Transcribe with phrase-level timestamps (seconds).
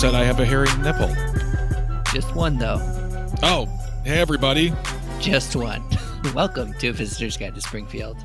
[0.00, 1.14] said I have a hairy nipple.
[2.14, 2.78] Just one, though.
[3.42, 3.66] Oh,
[4.02, 4.72] hey everybody.
[5.20, 5.84] Just one.
[6.34, 8.16] Welcome to A Visitor's Guide to Springfield.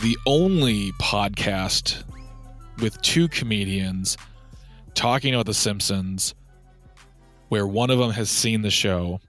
[0.00, 2.02] The only podcast
[2.80, 4.16] with two comedians
[4.94, 6.34] talking about The Simpsons
[7.50, 9.20] where one of them has seen the show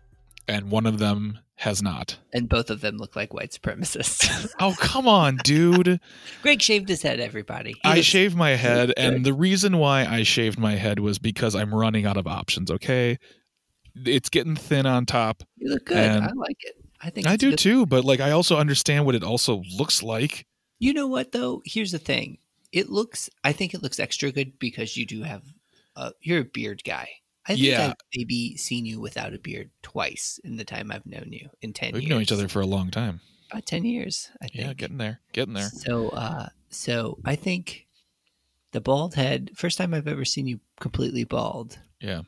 [0.47, 2.17] and one of them has not.
[2.31, 4.47] And both of them look like white supremacists.
[4.59, 5.99] Oh, come on, dude.
[6.41, 7.73] Greg shaved his head, everybody.
[7.73, 11.55] He I shaved my head, and the reason why I shaved my head was because
[11.55, 13.19] I'm running out of options, okay?
[13.95, 15.43] It's getting thin on top.
[15.57, 15.97] You look good.
[15.97, 16.75] I like it.
[17.01, 20.45] I think I do too, but like I also understand what it also looks like.
[20.79, 21.61] You know what though?
[21.65, 22.39] Here's the thing.
[22.71, 23.29] It looks.
[23.43, 25.43] I think it looks extra good because you do have.
[25.95, 27.09] Uh, you're a beard guy.
[27.47, 27.87] I think Yeah.
[27.87, 31.73] I've maybe seen you without a beard twice in the time I've known you in
[31.73, 32.09] 10 We've years.
[32.09, 33.21] known each other for a long time.
[33.49, 34.29] about ten years.
[34.41, 34.65] I think.
[34.65, 35.69] Yeah, getting there, getting there.
[35.69, 37.87] So, uh, so I think
[38.73, 39.51] the bald head.
[39.55, 42.23] First time I've ever seen you completely bald, Yeah,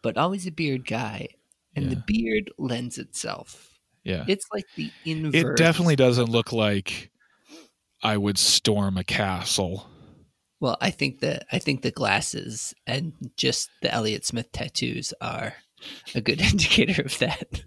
[0.00, 1.28] but always a beard guy,
[1.76, 3.78] and the beard lends itself.
[4.02, 4.24] yeah.
[4.26, 5.34] It's like the inverse.
[5.34, 7.10] It definitely doesn't look like
[8.02, 9.86] I would storm a castle.
[10.62, 15.54] Well, I think that I think the glasses and just the Elliott Smith tattoos are
[16.14, 17.64] a good indicator of that.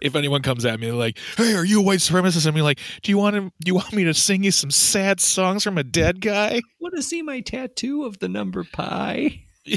[0.00, 3.10] If anyone comes at me like, "Hey, are you a white supremacist?" I'm like, "Do
[3.10, 3.40] you want to?
[3.40, 6.94] Do you want me to sing you some sad songs from a dead guy?" Want
[6.94, 9.42] to see my tattoo of the number pi?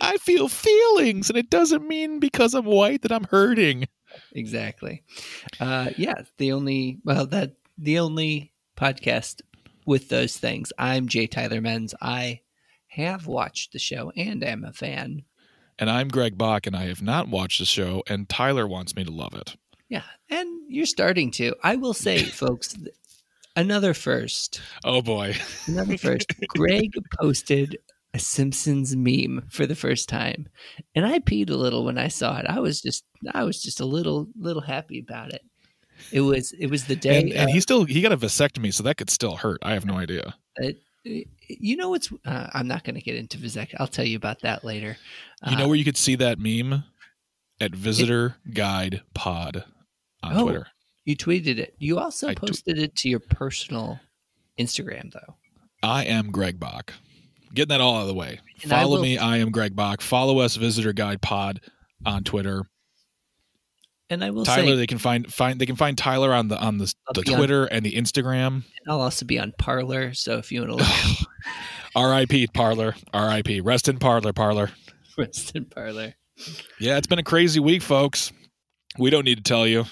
[0.00, 3.86] I feel feelings, and it doesn't mean because I'm white that I'm hurting.
[4.32, 5.04] Exactly.
[5.60, 9.42] Uh, yeah, the only well that the only podcast
[9.90, 10.72] with those things.
[10.78, 11.94] I'm Jay Tyler Menz.
[12.00, 12.42] I
[12.90, 15.22] have watched the show and am a fan.
[15.80, 19.02] And I'm Greg Bach, and I have not watched the show, and Tyler wants me
[19.02, 19.56] to love it.
[19.88, 21.56] Yeah, and you're starting to.
[21.64, 22.76] I will say, folks,
[23.56, 24.60] another first.
[24.84, 25.34] Oh boy.
[25.66, 26.34] Another first.
[26.50, 27.76] Greg posted
[28.14, 30.46] a Simpsons meme for the first time,
[30.94, 32.46] and I peed a little when I saw it.
[32.48, 33.02] I was just,
[33.34, 35.42] I was just a little, little happy about it.
[36.12, 37.20] It was, it was the day.
[37.20, 39.58] And, and he still he got a vasectomy, so that could still hurt.
[39.62, 40.34] I have no idea.
[40.62, 40.68] uh,
[41.04, 42.12] you know what's?
[42.26, 43.74] Uh, I'm not going to get into vasectomy.
[43.78, 44.96] I'll tell you about that later.
[45.48, 46.84] You know Uh, where you could see that meme?
[47.62, 49.64] At Visitor Guide Pod
[50.22, 50.44] on Oh.
[50.44, 50.66] Twitter.
[51.04, 51.74] you tweeted it.
[51.78, 54.00] You also I tw- posted it to your personal
[54.58, 55.36] Instagram, though.
[55.82, 56.94] I am Greg Bach.
[57.52, 58.40] Getting that all out of the way.
[58.62, 59.18] And I Follow will- me.
[59.18, 60.00] I am Greg Bach.
[60.00, 61.60] Follow us, Visitor Guide Pod
[62.06, 62.64] on Twitter.
[64.10, 66.58] And I will Tyler, say, they can find find they can find Tyler on the
[66.58, 68.64] on the, the be on- Twitter and the Instagram.
[68.88, 70.12] I'll also be on Parler.
[70.14, 71.28] So if you want to look
[71.96, 72.48] R.I.P.
[72.48, 72.94] Parler.
[73.12, 73.60] R.I.P.
[73.60, 74.32] Rest in Parler.
[74.32, 74.70] Parler.
[75.18, 76.14] Rest in Parler.
[76.78, 78.32] Yeah, it's been a crazy week, folks.
[78.98, 79.84] We don't need to tell you.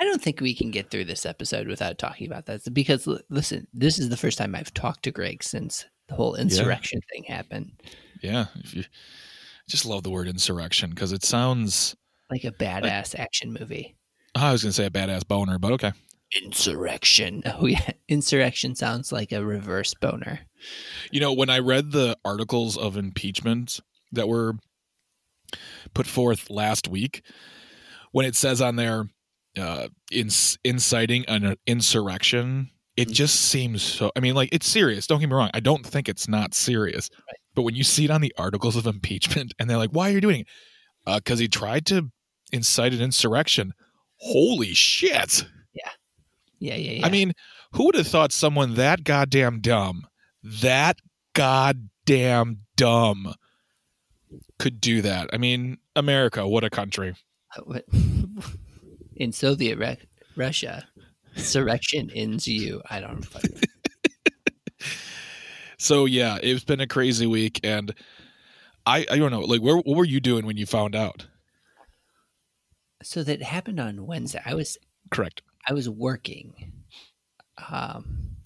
[0.00, 3.66] I don't think we can get through this episode without talking about that because listen,
[3.72, 7.72] this is the first time I've talked to Greg since the whole insurrection thing happened.
[8.20, 8.84] Yeah, if you
[9.68, 11.94] just love the word insurrection because it sounds.
[12.32, 13.94] Like a badass action movie.
[14.34, 15.92] I was gonna say a badass boner, but okay.
[16.42, 17.42] Insurrection.
[17.58, 20.40] Oh yeah, insurrection sounds like a reverse boner.
[21.10, 23.80] You know, when I read the articles of impeachment
[24.12, 24.54] that were
[25.92, 27.22] put forth last week,
[28.12, 29.04] when it says on there
[29.58, 33.12] uh, inc- inciting an insurrection, it Mhm.
[33.12, 34.10] just seems so.
[34.16, 35.06] I mean, like it's serious.
[35.06, 35.50] Don't get me wrong.
[35.52, 37.10] I don't think it's not serious,
[37.54, 40.14] but when you see it on the articles of impeachment, and they're like, "Why are
[40.14, 40.46] you doing it?"
[41.04, 42.10] Because he tried to
[42.52, 43.74] incite an insurrection.
[44.18, 45.44] Holy shit!
[45.74, 45.90] Yeah,
[46.58, 46.92] yeah, yeah.
[46.92, 47.06] yeah.
[47.06, 47.32] I mean,
[47.72, 50.06] who would have thought someone that goddamn dumb,
[50.42, 50.98] that
[51.34, 53.34] goddamn dumb,
[54.58, 55.30] could do that?
[55.32, 57.14] I mean, America, what a country.
[57.56, 57.80] Uh,
[59.16, 60.86] in Soviet Ru- Russia,
[61.36, 62.82] insurrection ends you.
[62.88, 63.26] I don't.
[65.82, 67.92] So yeah, it's been a crazy week, and
[68.86, 71.26] I I don't know, like, where what were you doing when you found out?
[73.02, 74.40] So that happened on Wednesday.
[74.44, 74.78] I was
[75.10, 75.42] Correct.
[75.68, 76.72] I was working.
[77.70, 78.36] Um,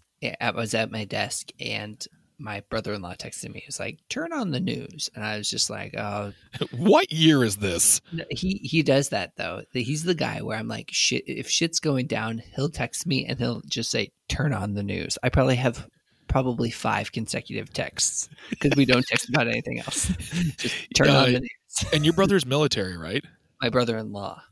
[0.41, 2.05] I was at my desk, and
[2.39, 3.61] my brother-in-law texted me.
[3.61, 6.33] He was like, "Turn on the news," and I was just like, "Oh."
[6.73, 8.01] What year is this?
[8.31, 9.63] He he does that though.
[9.73, 13.39] He's the guy where I'm like, "Shit." If shit's going down, he'll text me and
[13.39, 15.87] he'll just say, "Turn on the news." I probably have
[16.29, 20.09] probably five consecutive texts because we don't text about anything else.
[20.59, 21.51] just turn Uh, on the news.
[21.93, 23.25] And your brother's military, right?
[23.61, 24.43] My brother-in-law.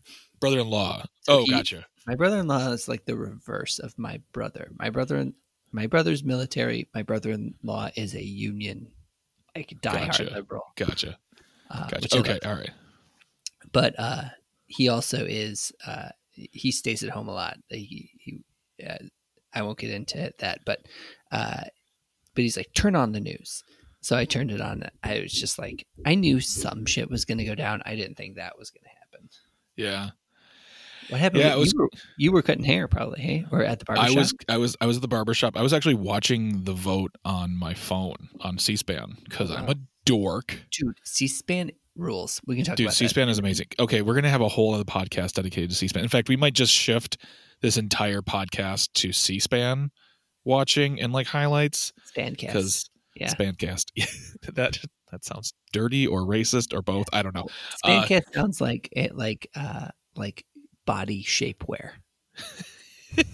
[0.41, 1.05] Brother-in-law.
[1.23, 1.87] So oh, he- gotcha.
[2.07, 4.71] My brother-in-law is like the reverse of my brother.
[4.79, 5.27] My brother,
[5.73, 6.89] my brother's military.
[6.95, 8.89] My brother-in-law is a union,
[9.57, 10.25] like diehard Gotcha.
[10.25, 10.65] liberal.
[10.77, 11.19] Gotcha.
[11.71, 12.19] Uh, Gotcha.
[12.19, 12.39] Okay.
[12.45, 12.71] All right.
[13.73, 14.25] but uh,
[14.67, 15.73] he also is.
[15.87, 17.57] Uh, he stays at home a lot.
[17.69, 18.41] He, he
[18.87, 18.97] uh,
[19.55, 20.81] I won't get into that, but
[21.33, 21.63] uh,
[22.35, 23.63] but he's like, turn on the news.
[24.03, 24.83] So I turned it on.
[25.03, 27.81] I was just like, I knew some shit was going to go down.
[27.87, 28.94] I didn't think that was going to happen.
[29.77, 30.11] Yeah.
[31.11, 31.43] What happened?
[31.43, 34.11] Yeah, it was- you, were, you were cutting hair, probably, hey, or at the barbershop?
[34.11, 35.57] I was I was I was at the barber shop.
[35.57, 39.75] I was actually watching the vote on my phone on C-SPAN because I'm a
[40.07, 40.59] dork.
[40.73, 42.41] Dude, C-SPAN rules.
[42.47, 42.83] We can talk about that.
[42.85, 43.67] Dude, C-SPAN is amazing.
[43.79, 46.03] Okay, we're gonna have a whole other podcast dedicated to C-SPAN.
[46.03, 47.19] In fact, we might just shift
[47.61, 49.91] this entire podcast to C-SPAN
[50.45, 51.93] watching and like highlights.
[52.17, 52.39] Spancast.
[52.41, 53.29] because Yeah.
[53.33, 53.87] Spancast.
[54.55, 54.79] that
[55.15, 57.07] that sounds dirty or racist or both.
[57.13, 57.47] I don't know.
[57.85, 60.45] Uh, sounds like it, like uh, like
[60.87, 61.93] body shapewear.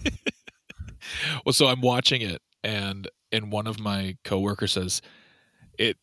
[1.44, 5.00] Well, so I'm watching it, and and one of my coworkers says,
[5.78, 5.96] "It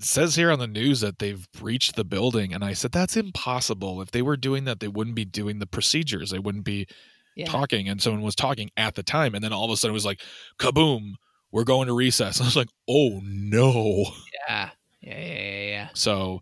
[0.00, 4.00] says here on the news that they've breached the building," and I said, "That's impossible.
[4.00, 6.30] If they were doing that, they wouldn't be doing the procedures.
[6.30, 6.86] They wouldn't be
[7.36, 7.44] Yeah.
[7.46, 9.94] talking." And someone was talking at the time, and then all of a sudden it
[9.94, 10.22] was like,
[10.58, 11.12] "Kaboom!
[11.52, 14.06] We're going to recess." I was like, "Oh no!"
[14.48, 14.70] Yeah.
[15.08, 15.18] Yeah.
[15.18, 15.42] Yeah.
[15.42, 15.68] Yeah.
[15.70, 15.88] yeah.
[15.94, 16.40] So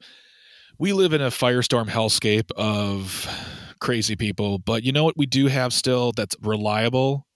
[0.78, 3.26] we live in a firestorm hellscape of
[3.80, 5.16] crazy people, but you know what?
[5.16, 7.26] We do have still that's reliable.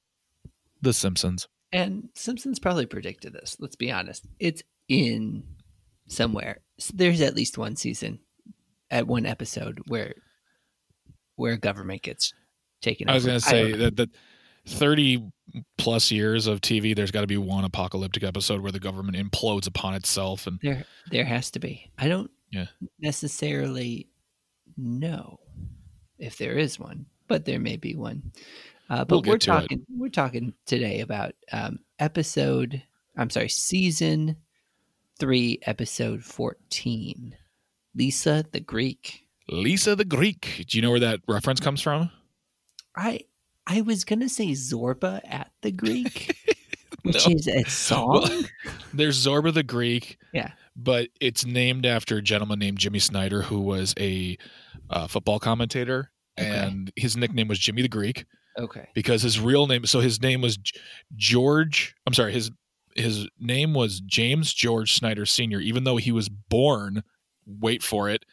[0.83, 1.47] The Simpsons.
[1.73, 3.57] And Simpsons probably predicted this.
[3.61, 4.27] Let's be honest.
[4.39, 5.45] It's in
[6.09, 6.61] somewhere.
[6.79, 8.21] So there's at least one season,
[8.91, 10.15] at one episode where
[11.37, 12.33] where government gets
[12.83, 13.09] taken.
[13.09, 14.11] I was going to say that that
[14.71, 15.31] 30
[15.79, 19.67] plus years of TV, there's got to be one apocalyptic episode where the government implodes
[19.67, 20.47] upon itself.
[20.47, 21.91] And there there has to be.
[21.99, 22.67] I don't Yeah.
[23.01, 24.09] necessarily
[24.77, 25.41] know
[26.19, 28.33] if there is one, but there may be one.
[28.89, 29.61] Uh, but We'll we're to it.
[29.61, 32.83] talking we're talking today about um, episode.
[33.17, 34.37] I'm sorry, season
[35.19, 37.37] three, episode fourteen.
[37.95, 39.27] Lisa the Greek.
[39.49, 40.65] Lisa the Greek.
[40.69, 42.11] Do you know where that reference comes from?
[42.97, 43.21] I
[43.67, 46.37] I was gonna say Zorba at the Greek,
[47.03, 47.35] which No.
[47.35, 48.11] is a song.
[48.23, 48.43] Well,
[48.93, 50.19] There's Zorba the Greek.
[50.33, 50.53] Yeah.
[50.77, 54.37] But it's named after a gentleman named Jimmy Snyder, who was a
[54.89, 56.11] uh, football commentator.
[56.39, 56.49] Okay.
[56.49, 58.25] And his nickname was Jimmy the Greek.
[58.59, 58.89] okay.
[58.95, 60.59] because his real name so his name was
[61.17, 62.51] George I'm sorry his
[62.97, 65.61] his name was James George Snyder Sr.
[65.61, 67.03] even though he was born
[67.47, 68.25] wait for it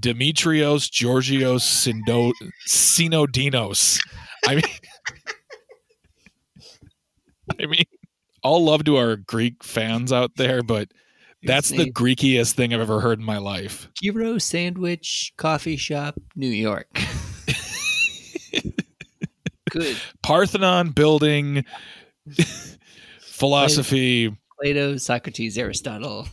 [0.00, 2.32] Demetrios Georgios Sindo,
[2.68, 4.00] Synodinos
[4.46, 4.64] I mean
[7.60, 7.84] I mean
[8.42, 10.88] all love to our Greek fans out there but
[11.42, 16.48] that's the Greekiest thing I've ever heard in my life Gyro Sandwich Coffee Shop, New
[16.48, 16.88] York.
[19.70, 19.96] Good.
[20.22, 21.64] Parthenon building
[23.20, 26.28] philosophy Plato, Socrates, Aristotle.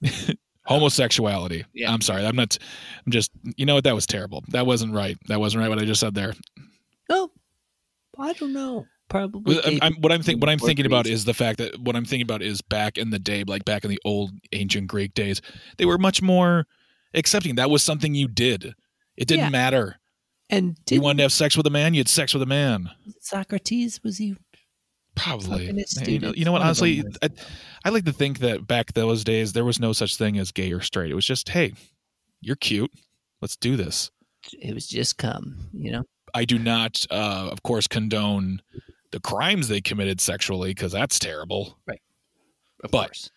[0.66, 1.64] homosexuality.
[1.74, 1.92] Yeah.
[1.92, 2.24] I'm sorry.
[2.26, 2.56] I'm not.
[3.04, 3.30] I'm just.
[3.56, 3.84] You know what?
[3.84, 4.44] That was terrible.
[4.48, 5.16] That wasn't right.
[5.28, 5.68] That wasn't right.
[5.68, 6.34] What I just said there.
[7.08, 7.30] No,
[8.18, 8.86] I don't know.
[9.08, 9.60] Probably.
[9.64, 10.40] I'm, I'm, what I'm think.
[10.40, 12.98] What I'm or thinking about is the fact that what I'm thinking about is back
[12.98, 15.40] in the day, like back in the old ancient Greek days,
[15.78, 16.66] they were much more
[17.14, 17.54] accepting.
[17.54, 18.74] That was something you did.
[19.16, 19.50] It didn't Yeah.
[19.50, 19.96] matter.
[20.50, 22.90] and you wanted to have sex with a man, you had sex with a man.
[23.20, 24.36] Socrates was he?
[25.16, 25.66] Probably.
[26.06, 26.60] You know, you know what?
[26.60, 27.28] One of them Honestly, I,
[27.84, 30.70] I like to think that back those days there was no such thing as gay
[30.72, 31.10] or straight.
[31.10, 31.72] It was just, hey,
[32.40, 32.90] you're cute.
[33.40, 34.10] Let's do this.
[34.60, 35.68] It was just come.
[35.72, 36.02] You know.
[36.34, 38.60] I do not, uh, of course, condone
[39.10, 41.78] the crimes they committed sexually because that's terrible.
[41.86, 42.00] Right.
[42.84, 43.30] Of But- course.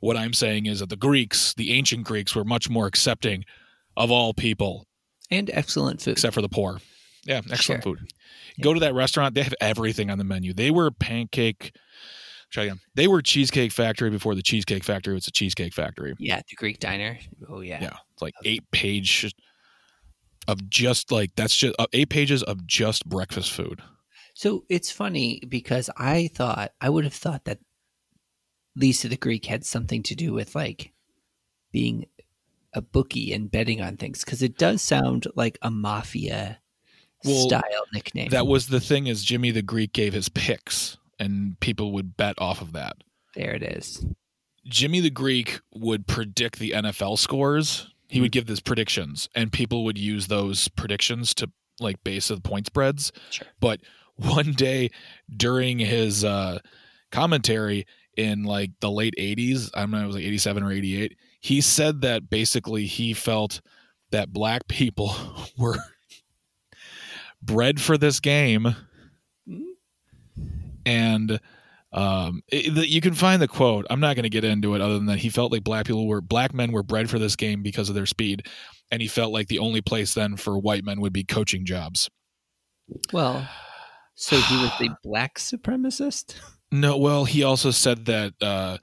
[0.00, 3.44] What I'm saying is that the Greeks, the ancient Greeks, were much more accepting
[3.98, 4.86] of all people
[5.30, 6.12] And excellent food.
[6.12, 6.80] except for the poor.
[7.24, 7.96] Yeah, excellent Sure.
[7.96, 8.12] food.
[8.62, 10.52] Go to that restaurant; they have everything on the menu.
[10.52, 11.74] They were pancake.
[12.50, 12.80] Try again.
[12.94, 16.14] They were cheesecake factory before the cheesecake factory was a cheesecake factory.
[16.18, 17.18] yeah, the Greek diner.
[17.48, 17.80] Oh yeah.
[17.80, 19.32] Yeah, it's like eight page
[20.48, 23.82] of just like that's just uh, eight pages of just breakfast food.
[24.34, 27.58] So it's funny because I thought I would have thought that
[28.74, 30.92] Lisa the Greek had something to do with like
[31.72, 32.06] being
[32.72, 36.59] a bookie and betting on things because it does sound like a mafia
[37.24, 38.28] Well, style nickname.
[38.30, 42.34] That was the thing is Jimmy the Greek gave his picks and people would bet
[42.38, 42.96] off of that.
[43.34, 44.04] there it is.
[44.66, 47.88] Jimmy the Greek would predict the NFL scores.
[48.08, 52.42] He would give his predictions and people would use those predictions to like base of
[52.42, 53.12] the point spreads.
[53.30, 53.46] Sure.
[53.60, 53.80] But
[54.16, 54.90] one day
[55.34, 56.58] during his uh
[57.12, 57.86] commentary
[58.16, 61.60] in like the late 80s, I don't know, it was like 87 or 88, he
[61.60, 63.60] said that basically he felt
[64.10, 65.14] that black people
[65.58, 65.76] were
[67.42, 68.74] bred for this game
[70.86, 71.40] and
[71.92, 73.86] um, it, the, you can find the quote.
[73.90, 76.06] I'm not going to get into it other than that he felt like black people
[76.06, 78.46] were black men were bred for this game because of their speed,
[78.90, 82.08] and he felt like the only place then for white men would be coaching jobs.
[83.12, 83.48] Well,
[84.14, 86.34] so he was a black supremacist.
[86.72, 88.78] No, well, he also said that uh,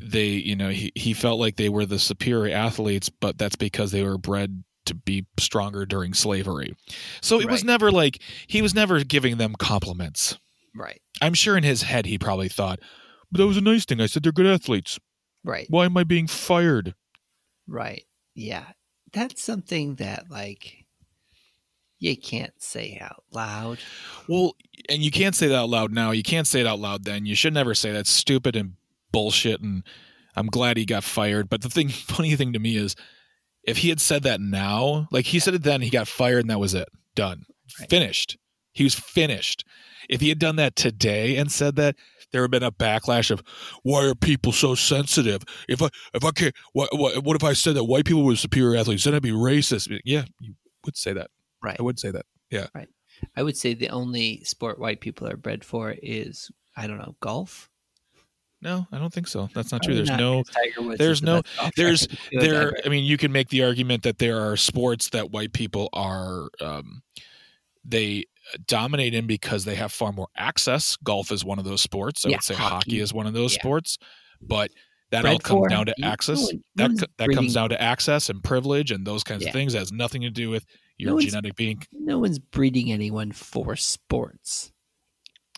[0.00, 3.90] they you know he, he felt like they were the superior athletes but that's because
[3.90, 6.74] they were bred to be stronger during slavery
[7.22, 10.36] so it was never like he was never giving them compliments
[10.74, 11.00] Right.
[11.22, 12.80] i'm sure in his head he probably thought
[13.30, 14.98] but that was a nice thing i said they're good athletes
[15.44, 15.66] Right.
[15.70, 16.94] why am i being fired
[17.66, 18.04] Right.
[18.34, 18.64] Yeah.
[19.12, 20.86] That's something that like
[21.98, 23.78] you can't say out loud.
[24.28, 24.54] well
[24.88, 27.26] and you can't say that out loud now you can't say it out loud then
[27.26, 28.74] you should never say that's stupid and
[29.12, 29.82] bullshit and
[30.36, 32.94] i'm glad he got fired but the thing funny thing to me is
[33.64, 36.50] if he had said that now like he said it then he got fired and
[36.50, 37.44] that was it done
[37.80, 37.90] Right.
[37.90, 38.38] finished
[38.72, 39.64] he was finished
[40.08, 41.96] if he had done that today and said that
[42.32, 43.42] there would have been a backlash of
[43.82, 47.52] why are people so sensitive if i if i can't what what, what if i
[47.52, 50.54] said that white people were superior athletes then i'd be racist yeah you
[50.86, 51.30] would say that
[51.62, 51.76] Right.
[51.78, 52.68] i would say that Yeah.
[52.74, 52.88] Right.
[53.36, 57.16] I would say the only sport white people are bred for is I don't know,
[57.20, 57.68] golf.
[58.60, 61.22] No i don't think so that's not true there's not, no 'cause Tiger Woods there's
[61.22, 61.42] no-
[61.76, 64.56] there's- to do it there i mean you can make the argument that there are
[64.56, 67.02] sports that white people are um,
[67.84, 68.24] they
[68.66, 72.30] dominate in because they have far more access golf is one of those sports i
[72.30, 72.74] Yeah, would say hockey.
[72.74, 73.60] hockey is one of those Yeah.
[73.60, 73.98] sports
[74.40, 74.70] but
[75.10, 78.42] that Bred all comes down to access no that that comes down to access and
[78.42, 79.48] privilege and those kinds Yeah.
[79.48, 80.64] of things it has nothing to do with
[80.98, 84.72] your No genetic being No one's breeding anyone for sports.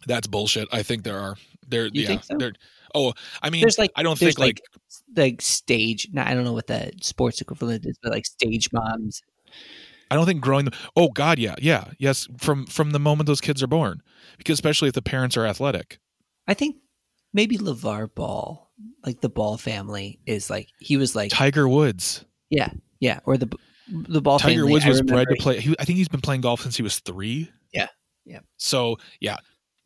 [0.07, 2.37] that's bullshit i think there are there You yeah think so?
[2.39, 2.53] there
[2.95, 4.61] oh i mean There's like i don't think like
[5.17, 6.09] like stage.
[6.13, 9.23] No, I don't know what the sports equivalent is, but like stage moms.
[10.11, 10.75] I don't think growing them.
[10.97, 12.29] Oh God, yeah, yeah, yes.
[12.39, 14.03] From from the moment those kids are born,
[14.39, 15.99] because especially if the parents are athletic.
[16.49, 16.77] I think
[17.33, 18.71] maybe LeVar Ball,
[19.05, 22.25] like the Ball family, is like he was like Tiger Woods.
[22.51, 23.49] yeah, yeah, or the
[23.89, 24.73] the Ball Tiger family.
[24.73, 25.61] Woods was bred to play.
[25.61, 27.51] He, I think he's been playing golf since he was three.
[27.73, 27.89] Yeah,
[28.25, 28.41] yeah.
[28.57, 29.37] So yeah,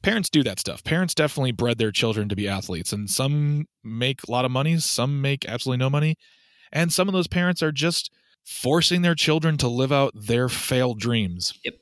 [0.04, 0.84] parents do that stuff.
[0.84, 4.78] Parents definitely bred their children to be athletes, and some make a lot of money,
[4.78, 6.16] some make absolutely no money,
[6.73, 8.12] and some of those parents are just
[8.44, 11.58] forcing their children to live out their failed dreams.
[11.64, 11.75] Yep.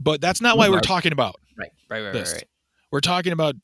[0.00, 1.34] But that's not why we're talking about.
[1.58, 2.30] Right, right, right, This.
[2.32, 2.48] right, right.
[2.92, 3.54] We're talking about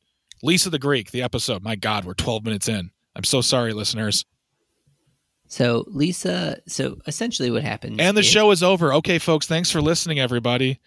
[0.42, 1.62] Lisa the Greek, the episode.
[1.62, 2.90] My God, we're 12 minutes in.
[3.14, 4.24] I'm so sorry, listeners.
[5.48, 8.92] So Lisa, so essentially what happens, And the is- show is over.
[8.94, 10.80] Okay, folks, thanks for listening, everybody.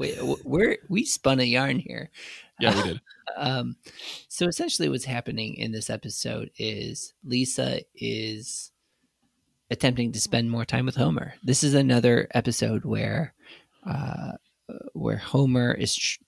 [0.00, 2.10] We, we're we spun a yarn here.
[2.58, 3.00] Yeah, we did.
[3.36, 3.76] Um,
[4.28, 8.72] so essentially, what's happening in this episode is Lisa is
[9.70, 11.34] attempting to spend more time with Homer.
[11.44, 13.34] This is another episode where
[13.86, 14.32] uh,
[14.94, 16.22] where Homer is tr-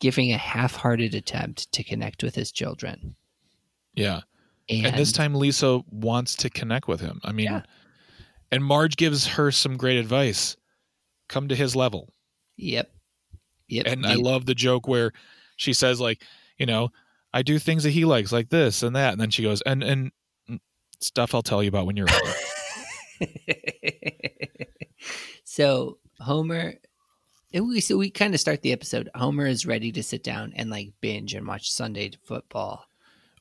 [0.00, 3.14] giving a half-hearted attempt to connect with his children,
[3.94, 4.20] Yeah.
[4.68, 7.20] and, And, this time, Lisa wants to connect with him.
[7.22, 7.62] I mean, Yeah.
[8.50, 10.56] and Marge gives her some great advice
[11.28, 12.12] come to his level.
[12.56, 12.90] Yep,
[13.68, 15.12] yep, And I love the joke where
[15.56, 16.22] she says, like,
[16.58, 16.90] you know,
[17.32, 19.12] I do things that he likes, like this and that.
[19.12, 20.12] And then she goes, and, and
[20.48, 20.58] mm,
[21.00, 22.34] stuff I'll tell you about when you're older.
[25.44, 26.74] so Homer,
[27.52, 29.08] we so we kind of start the episode.
[29.14, 32.86] Homer is ready to sit down and like binge and watch Sunday football.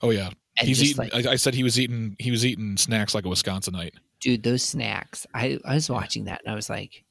[0.02, 0.30] oh, yeah.
[0.58, 3.26] And He's eating, like, I, I said he was eating, he was eating snacks like
[3.26, 3.94] a Wisconsinite.
[4.20, 5.26] dude, those snacks.
[5.34, 7.06] I I was watching that and I was like,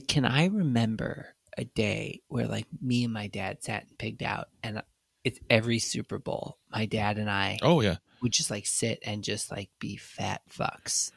[0.00, 4.48] can I remember a day where like me and my dad sat and pigged out,
[4.62, 4.82] and
[5.24, 6.58] it's every Super Bowl.
[6.70, 7.96] My dad and I Oh, yeah.
[8.22, 11.10] would just like sit and just like be fat fucks.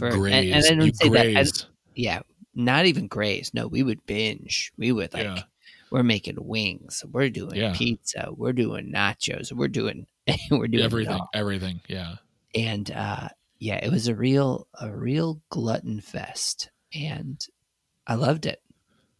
[0.00, 0.54] and- graze.
[0.54, 1.36] and I don't you say that.
[1.36, 2.20] I- yeah,
[2.54, 3.52] not even graze.
[3.52, 4.72] No, we would binge.
[4.78, 5.42] We would like Yeah.
[5.90, 7.04] we're making wings.
[7.10, 7.74] We're doing Yeah.
[7.76, 8.28] pizza.
[8.34, 9.52] We're doing nachos.
[9.52, 10.06] We're doing
[10.50, 11.80] we're doing everything, everything.
[11.88, 12.16] Yeah.
[12.54, 17.44] And uh, yeah, it was a real a real glutton fest, and
[18.10, 18.60] I loved it.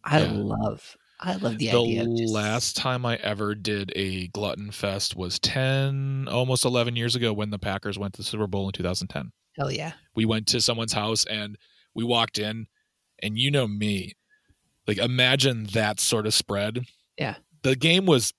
[0.03, 0.31] I Yeah.
[0.33, 2.01] love I love the, The idea.
[2.03, 7.15] Of just, last time I ever did a glutton fest was 10, almost 11 years
[7.15, 9.31] ago when the Packers went to the Super Bowl in 2010.
[9.55, 11.57] hell yeah, We went to someone's house and
[11.93, 12.65] we walked in,
[13.21, 14.13] and you know me,
[14.87, 16.85] like imagine that sort of spread.
[17.19, 17.35] Yeah.
[17.61, 18.33] The game was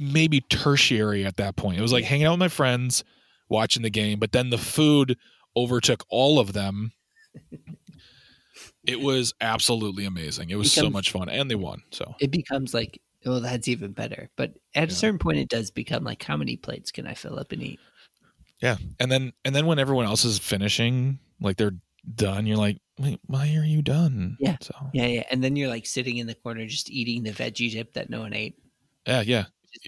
[0.00, 1.78] maybe tertiary at that point.
[1.78, 2.08] It was like Yeah.
[2.08, 3.04] hanging out with my friends,
[3.50, 5.18] watching the game, but then the food
[5.54, 6.92] overtook all of them.
[8.86, 10.50] It was absolutely amazing.
[10.50, 11.82] It was so Becomes- much fun, and they won.
[11.90, 14.28] So it becomes like oh that's even better.
[14.36, 17.38] But at a certain point, it does become like how many plates can I fill
[17.38, 17.80] up and eat?
[18.60, 21.74] Yeah, and then and then when everyone else is finishing, like they're
[22.14, 24.36] done, you're like, wait, why are you done?
[24.40, 24.56] Yeah.
[24.60, 25.24] So Yeah, yeah.
[25.30, 28.20] And then you're like sitting in the corner just eating the veggie dip that no
[28.20, 28.56] one ate.
[29.06, 29.44] yeah, yeah.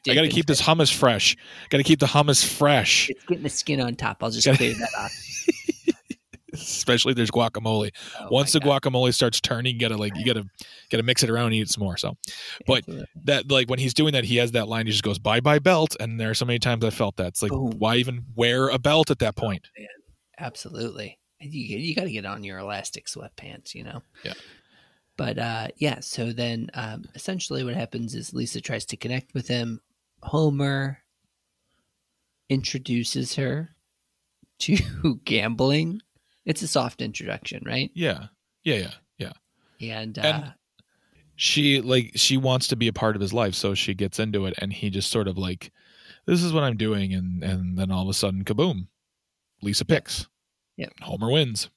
[0.09, 1.37] I got to keep this hummus fresh.
[1.69, 3.11] Got to keep the hummus fresh.
[3.11, 4.23] It's getting the skin on top.
[4.25, 5.13] I'll just Gotta- clear that off.
[6.55, 7.91] Especially if there's guacamole.
[8.21, 8.83] Oh Once the God.
[8.83, 10.45] guacamole starts turning, you gotta like you gotta
[10.91, 11.97] gotta mix it around and eat some more.
[11.97, 12.17] So
[12.67, 13.07] but- Absolutely.
[13.25, 14.87] that like when he's doing that, he has that line.
[14.87, 17.29] He just goes bye bye belt, and there are so many times I felt that.
[17.29, 17.75] It's like Boom.
[17.79, 19.69] why even wear a belt at that point?
[20.39, 21.19] Absolutely.
[21.41, 24.03] You, you got to get on your elastic sweatpants, you know?
[24.25, 24.33] Yeah.
[25.17, 29.47] But uh, yeah, so then um, essentially what happens is Lisa tries to connect with
[29.47, 29.81] him.
[30.23, 30.99] Homer
[32.49, 33.71] introduces her
[34.61, 36.01] to gambling.
[36.45, 37.91] It's a soft introduction, right?
[37.95, 38.27] Yeah,
[38.65, 39.33] yeah, yeah,
[39.79, 40.01] yeah.
[40.01, 40.55] And, uh, And-
[41.37, 44.47] She like she wants to be a part of his life, so she gets into
[44.47, 45.73] it, and he just sort of like,
[46.27, 48.87] this is what I'm doing, and and then all of a sudden, kaboom,
[49.63, 50.29] Lisa picks.
[50.77, 50.93] Yep.
[51.03, 51.71] Homer wins.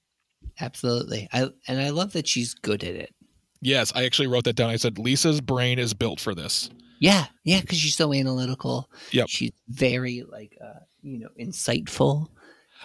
[0.59, 1.27] absolutely.
[1.33, 3.13] I and I love that she's good at it.
[3.61, 4.69] Yes, I actually wrote that down.
[4.69, 6.69] I said Lisa's brain is built for this.
[6.99, 8.89] Yeah, yeah, because she's so analytical.
[9.11, 9.27] Yep.
[9.29, 12.27] She's very like uh, you know insightful.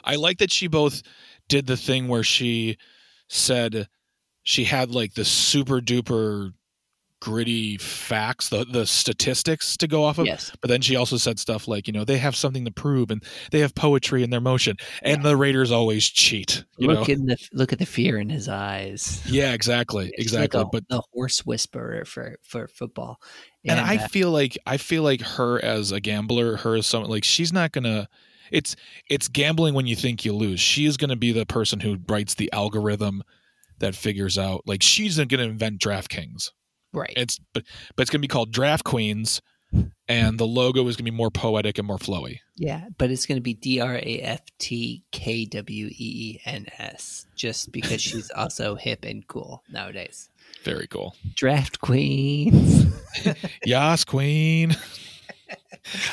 [0.04, 1.02] I like that she both
[1.52, 2.78] did the thing where she
[3.28, 3.86] said
[4.42, 6.52] she had like the super duper
[7.20, 10.24] gritty facts, the the statistics to go off of.
[10.26, 13.10] Yes, But then she also said stuff like, you know, they have something to prove
[13.10, 14.76] and they have poetry in their motion.
[15.02, 16.64] And the Raiders always cheat.
[16.78, 17.14] You look know?
[17.14, 19.20] in the look at the fear in his eyes.
[19.26, 20.04] yeah, exactly.
[20.06, 20.62] Like Exactly.
[20.62, 23.20] a- but the horse whisperer for for football.
[23.66, 27.10] and, I uh, feel like I feel like her as a gambler, her as someone
[27.10, 28.08] like she's not gonna
[28.52, 28.76] it's
[29.08, 30.60] it's gambling when you think you lose.
[30.60, 33.22] She is gonna be the person who writes the algorithm
[33.78, 36.50] that figures out like she's gonna invent DraftKings.
[36.92, 37.12] right.
[37.16, 37.64] It's but
[37.96, 39.40] but it's gonna be called Draft Queens
[40.06, 42.40] and the logo is gonna be more poetic and more flowy.
[42.56, 46.40] yeah, but it's going to be D R A F T K W E E
[46.44, 50.28] N S, just because she's also hip and cool nowadays.
[50.62, 51.16] Very cool.
[51.34, 52.84] Draft queens.
[53.64, 54.76] Yas, Queen.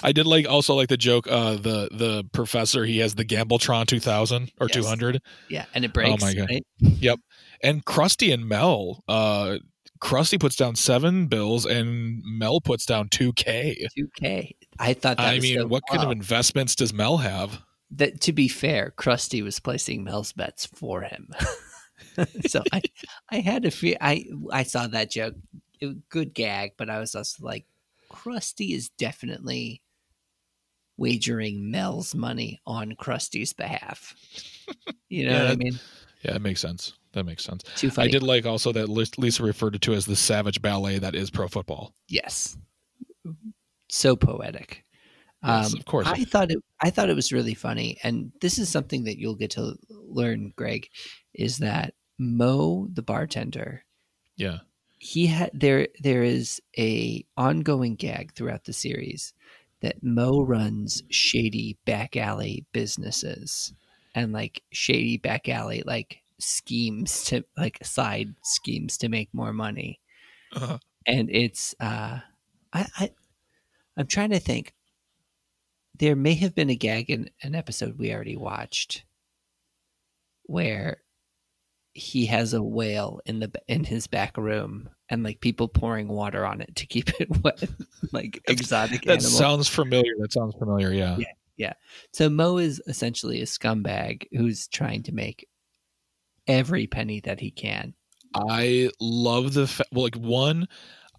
[0.03, 1.27] I did like also like the joke.
[1.29, 4.75] Uh, the the professor he has the Gambletron 2000 or Yes.
[4.75, 6.21] 200, yeah, and it breaks.
[6.21, 6.47] Oh my God.
[6.49, 7.19] Right?
[7.63, 9.03] and Krusty and Mel.
[9.07, 9.57] Uh,
[10.01, 13.85] Krusty puts down seven bills and Mel puts down two K.
[13.97, 14.55] Two K.
[14.79, 17.61] I thought that I mean, so what kind of investments does Mel have?
[17.91, 21.29] that to be fair, Krusty was placing Mel's bets for him.
[22.47, 22.81] so I,
[23.29, 25.35] I had a feel I I saw that joke.
[25.79, 27.65] It, good gag, but I was also like,
[28.11, 29.81] Krusty is definitely
[30.97, 34.15] wagering Mel's money on Krusty's behalf.
[35.11, 35.79] You know Yeah, what I mean?
[36.21, 36.93] Yeah, that makes sense.
[37.13, 37.63] That makes sense.
[37.75, 38.09] Too funny.
[38.09, 41.31] I did like also that Lisa referred to, to as the savage ballet that is
[41.31, 41.95] pro football.
[42.07, 42.55] Yes.
[43.89, 44.85] So poetic.
[45.43, 46.05] Yes, Um, of course.
[46.07, 46.59] I thought it.
[46.83, 50.53] I thought it was really funny, and this is something that you'll get to learn,
[50.55, 50.87] Greg,
[51.33, 53.83] is that Moe, the bartender,
[54.37, 54.59] Yeah.
[54.99, 55.87] He had there.
[56.01, 59.33] There is a ongoing gag throughout the series
[59.81, 63.73] that Moe runs shady back alley businesses
[64.13, 69.99] and like shady back alley like schemes to like side schemes to make more money
[70.51, 72.19] Uh, and it's uh
[72.73, 73.11] I, I
[73.97, 74.75] i'm trying to think
[75.93, 79.03] there may have been a gag in an episode we already watched
[80.43, 81.03] where
[81.93, 86.45] he has a whale in the in his back room and like people pouring water
[86.45, 87.63] on it to keep it wet
[88.11, 90.13] like exotic that animal sounds familiar.
[90.19, 90.93] That sounds familiar.
[90.93, 91.17] Yeah.
[91.57, 91.73] Yeah.
[92.13, 95.45] so Moe is essentially a scumbag who's trying to make
[96.47, 97.93] every penny that he can
[98.33, 100.67] I love the fa- well, like one,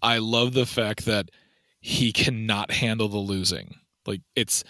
[0.01, 1.29] I love the fact that
[1.79, 3.75] he cannot handle the losing.
[4.05, 4.63] Like it's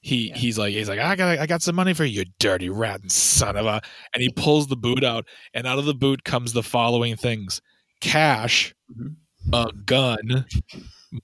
[0.00, 0.36] he Yeah.
[0.36, 3.08] he's like he's like I got I got some money for you, you dirty rotten
[3.08, 3.80] son of a,
[4.14, 7.60] and he pulls the boot out, and out of the boot comes the following things:
[8.00, 9.16] cash, Mhm.
[9.52, 10.44] a gun,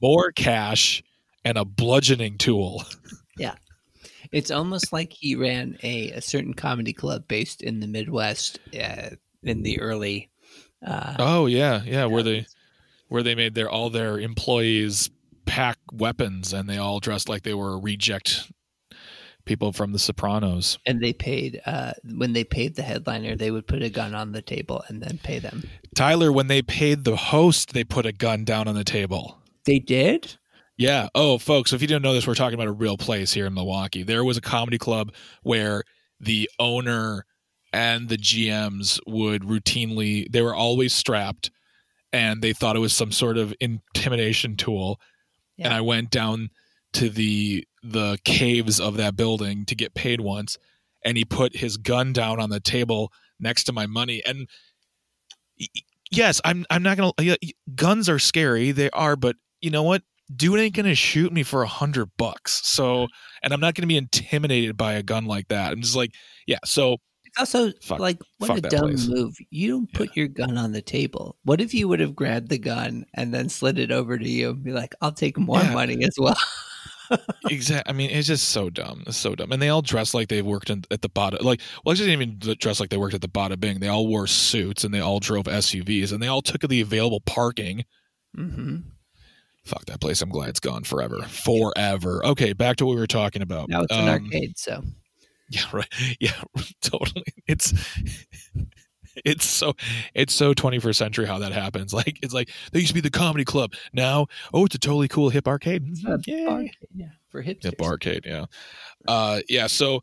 [0.01, 1.03] more cash,
[1.45, 2.85] and a bludgeoning tool.
[3.39, 3.55] Yeah
[4.33, 9.11] it's almost like he ran a, a certain comedy club based in the Midwest uh,
[9.45, 10.29] in the early.
[10.85, 12.45] Uh, Oh yeah, yeah, where they
[13.07, 15.11] where they made their all their employees
[15.45, 18.51] pack weapons and they all dressed like they were reject
[19.47, 20.79] people from the Sopranos.
[20.85, 24.33] and they paid uh, when they paid the headliner, they would put a gun on
[24.33, 25.69] the table and then pay them.
[25.95, 29.39] Tyler, when they paid the host, they put a gun down on the table.
[29.65, 30.37] They did.
[30.77, 31.09] Yeah.
[31.15, 33.55] Oh, folks, if you didn't know this, we're talking about a real place here in
[33.55, 34.03] Milwaukee.
[34.03, 35.83] There was a comedy club where
[36.21, 37.25] the owner
[37.73, 41.51] and the GMs would routinely, they were always strapped
[42.13, 45.01] and they thought it was some sort of intimidation tool.
[45.59, 46.51] And I went down
[46.97, 50.59] to the the caves of that building to get paid once
[51.05, 54.49] and he put his gun down on the table next to my money and
[56.11, 57.39] yes, I'm I'm not going to
[57.75, 60.03] guns are scary, they are, but you know what?
[60.35, 62.61] dude ain't gonna shoot me for a hundred bucks.
[62.67, 63.07] So,
[63.45, 65.71] and I'm not gonna be intimidated by a gun like that.
[65.71, 66.11] I'm just like,
[66.49, 66.59] yeah.
[66.65, 69.07] So If Also, Fuck- like, what fuck a dumb place.
[69.07, 69.37] move.
[69.51, 71.37] You don't put your gun on the table.
[71.45, 74.51] What if you would have grabbed the gun and then slid it over to you
[74.51, 75.73] and be like, I'll take more Yeah.
[75.75, 76.37] money as well?
[77.51, 77.91] Exactly.
[77.91, 79.05] I mean, it's just so dumb.
[79.07, 79.53] It's so dumb.
[79.53, 81.45] And they all dress like they worked in, at the bottom.
[81.45, 83.79] Like, well, they didn't even dress like they worked at the Bada Bing.
[83.79, 87.21] They all wore suits and they all drove SUVs and they all took the available
[87.21, 87.85] parking.
[88.35, 88.79] hmm
[89.65, 90.23] Fuck that place.
[90.23, 91.23] I'm glad it's gone forever.
[91.23, 92.25] Forever.
[92.25, 93.69] Okay, back to what we were talking about.
[93.69, 94.83] Now it's an Um, arcade, so
[95.51, 95.93] Yeah, right.
[96.21, 96.41] Yeah,
[96.83, 97.25] totally.
[97.49, 97.73] It's
[99.25, 99.75] it's so
[100.15, 101.93] it's so 21st century how that happens.
[101.97, 103.73] Like it's like they used to be the comedy club.
[103.93, 105.83] Now, oh, it's a totally cool hip arcade.
[106.27, 106.47] Yay.
[106.47, 108.45] arcade, yeah, for hip Hip arcade, yeah.
[109.09, 110.03] Uh yeah, so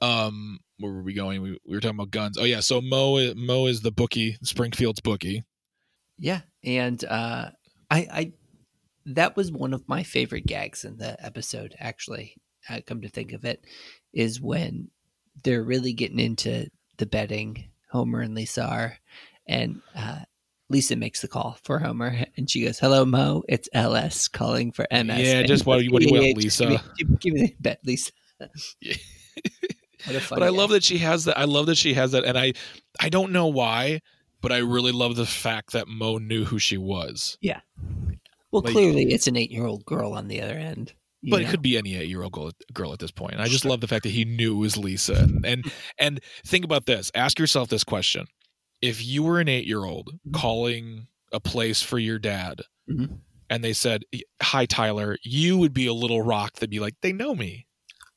[0.00, 1.42] um where were we going?
[1.42, 2.38] We, we were talking about guns.
[2.38, 5.44] Oh yeah, so Moe Moe is the bookie, Springfield's bookie.
[6.18, 7.50] Yeah, and uh,
[7.90, 8.32] I, I,
[9.06, 11.74] that was one of my favorite gags in the episode.
[11.78, 12.34] Actually,
[12.68, 13.64] uh, come to think of it,
[14.12, 14.88] is when
[15.42, 17.68] they're really getting into the betting.
[17.90, 18.98] Homer and Lisa are,
[19.46, 20.20] and uh,
[20.68, 23.42] Lisa makes the call for Homer, and she goes, "Hello, Moe.
[23.48, 26.58] It's LS calling for MS." Yeah, And just what- what do you "Yeah, want, just
[26.60, 26.84] give me- Lisa?"
[27.20, 28.10] Give, me the bet, Lisa.
[28.80, 28.94] Yeah.
[30.06, 31.36] What a but I love that she has that.
[31.36, 32.52] I love that she has that, and I
[33.00, 34.02] I don't know why,
[34.40, 37.36] but I really love the fact that Moe knew who she was.
[37.40, 37.60] Yeah.
[38.52, 40.92] Well, like- clearly, it's an eight-year-old girl on the other end.
[41.30, 43.32] But it could be any eight year old girl, girl at this point.
[43.34, 45.14] And I just love the fact that he knew it was Lisa.
[45.14, 47.10] And, and and think about this.
[47.14, 48.26] Ask yourself this question:
[48.80, 53.18] If you were an eight year old calling a place for your dad, Mhm.
[53.50, 54.04] and they said,
[54.42, 56.60] "Hi, Tyler," you would be a little rocked.
[56.60, 57.66] They'd be like, "They know me."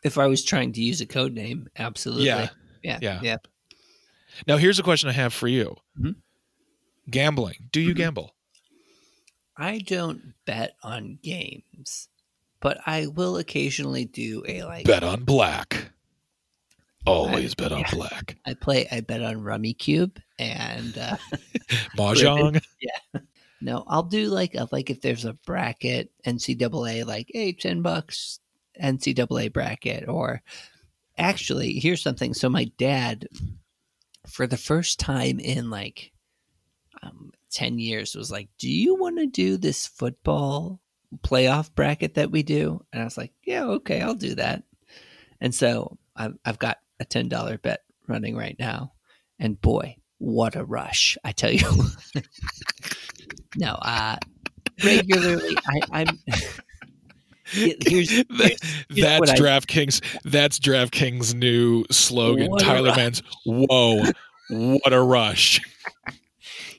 [0.04, 2.26] If I was trying to use a code name, absolutely.
[2.28, 2.50] Yeah.
[2.84, 3.00] Yeah.
[3.02, 3.20] Yeah.
[3.22, 3.36] Yeah.
[4.48, 6.16] Now, here's a question I have for you: Mhm.
[7.10, 7.70] Gambling.
[7.72, 7.98] Do you Mhm.
[7.98, 8.36] gamble?
[9.58, 12.08] I don't bet on games,
[12.62, 15.92] but I will occasionally do a like Bet on black.
[17.06, 17.92] Always bet on yeah.
[17.92, 18.38] black.
[18.46, 21.18] I play I bet on Rummikub and uh
[21.98, 22.62] Mahjong.
[23.62, 28.40] no, I'll do like a, like if there's a bracket NCAA like hey 10 bucks
[28.82, 30.42] NCAA bracket or
[31.18, 33.28] actually here's something so my dad
[34.28, 36.12] for the first time in like
[37.04, 40.80] um, 10 years was like do you want to do this football
[41.24, 44.64] playoff bracket that we do and I was like yeah okay I'll do that
[45.42, 48.94] and so I've, I've got a $10 bet running right now
[49.40, 51.66] and boy what a rush i tell you
[53.56, 54.18] no uh
[54.84, 56.20] regularly i i'm
[57.46, 58.58] here's, That-
[58.90, 60.02] that's I- DraftKings.
[60.24, 62.52] That's DraftKings' new slogan.
[62.58, 62.94] Tyler.
[62.96, 63.24] Mans.
[63.46, 64.04] Whoa,
[64.50, 65.62] what a rush!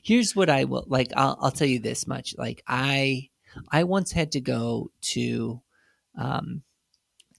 [0.03, 1.11] here's what I will like.
[1.15, 2.35] I'll, I'll tell you this much.
[2.37, 3.29] Like I,
[3.71, 5.61] I once had to go to,
[6.17, 6.63] um,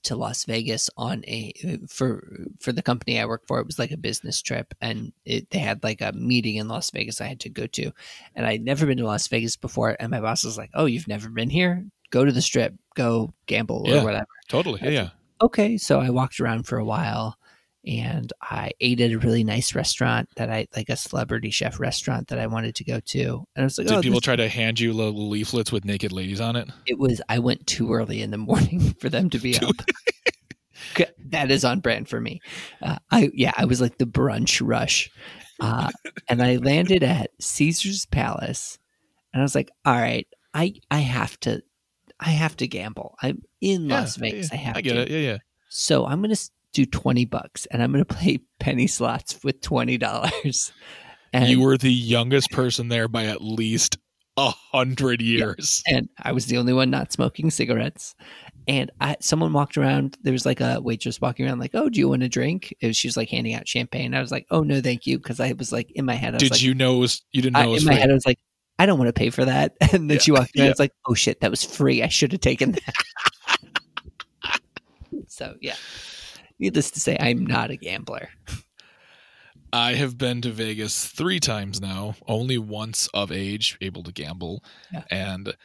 [0.03, 1.53] to Las Vegas on a
[1.87, 3.59] for for the company I work for.
[3.59, 6.91] It was like a business trip, and it, they had like a meeting in Las
[6.91, 7.91] Vegas I had to go to,
[8.35, 9.95] and I'd never been to Las Vegas before.
[9.99, 11.85] And my boss was like, "Oh, you've never been here?
[12.09, 14.81] Go to the strip, go gamble or whatever." Totally.
[14.83, 15.09] Yeah, yeah.
[15.41, 15.77] okay.
[15.77, 17.37] So I walked around for a while
[17.85, 22.29] and I ate at a really nice restaurant that I like a celebrity chef restaurant
[22.29, 23.45] that I wanted to go to.
[23.55, 26.11] And I was like, Did oh, people try to hand you little leaflets with naked
[26.11, 26.69] ladies on it?
[26.85, 29.75] it was, I went too early in the morning for them to be up.
[31.29, 32.41] That is on brand for me.
[32.81, 35.09] Uh, I, yeah, I was like the brunch rush.
[35.59, 35.89] Uh,
[36.29, 38.77] and I landed at Caesar's Palace
[39.33, 41.63] and I was like, all right, I, I have to,
[42.19, 43.15] I have to gamble.
[43.21, 44.49] I'm in Yeah, Las Vegas.
[44.51, 45.01] yeah, I have I get to.
[45.01, 45.09] it.
[45.09, 45.37] Yeah, yeah.
[45.69, 49.61] So I'm going to do 20 bucks and I'm going to play penny slots with
[49.61, 50.71] $20.
[51.35, 53.97] And, you were the youngest person there by at least
[54.37, 55.81] a hundred years.
[55.87, 58.13] and I was the only one not smoking cigarettes.
[58.67, 60.15] And I, someone walked around.
[60.21, 62.85] There was like a waitress walking around, like, "Oh, do you want a drink?" It
[62.87, 64.13] was, she was like handing out champagne.
[64.13, 66.33] I was like, "Oh no, thank you," because I was like in my head.
[66.33, 66.97] I was like, Did like, you know?
[66.97, 68.01] It was, you didn't know I, it was in my free?
[68.01, 68.39] head, I was like,
[68.77, 70.65] "I don't want to pay for that." And then Yeah, she walked around.
[70.65, 70.65] yeah.
[70.65, 72.03] I was like, "Oh shit, that was free.
[72.03, 72.93] I should have taken that."
[75.27, 75.75] so yeah,
[76.59, 78.29] needless to say, I'm not a gambler.
[79.71, 84.63] I have been to Vegas three times now, only once of age, able to gamble.
[84.91, 85.03] Yeah.
[85.09, 85.55] And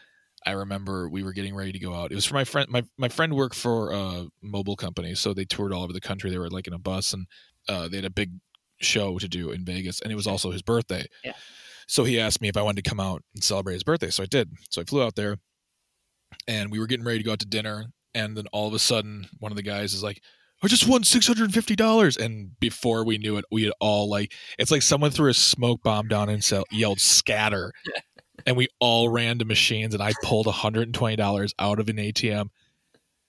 [0.47, 2.11] I remember we were getting ready to go out.
[2.11, 2.71] It was for my friend.
[2.71, 6.31] My, my friend worked for a mobile company, so they toured all over the country.
[6.31, 7.27] They were like in a bus, and
[7.69, 8.31] uh, they had a big
[8.81, 11.05] show to do in Vegas, and it was also his birthday.
[11.23, 11.33] Yeah.
[11.87, 14.11] So he asked me if I wanted to come out and celebrate his birthday.
[14.11, 14.53] So I did.
[14.71, 15.37] So I flew out there,
[16.47, 18.79] and we were getting ready to go out to dinner, and then all of a
[18.79, 20.23] sudden, one of the guys is like,
[20.63, 23.73] I just won six hundred and fifty dollars, and before we knew it, we had
[23.81, 27.73] all like it's like someone threw a smoke bomb down and sell, yelled "scatter,"
[28.47, 31.89] and we all ran to machines, and I pulled hundred and twenty dollars out of
[31.89, 32.49] an ATM,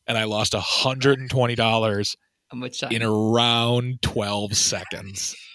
[0.07, 2.91] and I lost hundred and twenty dollars, How much time?
[2.91, 5.35] in around 12 seconds.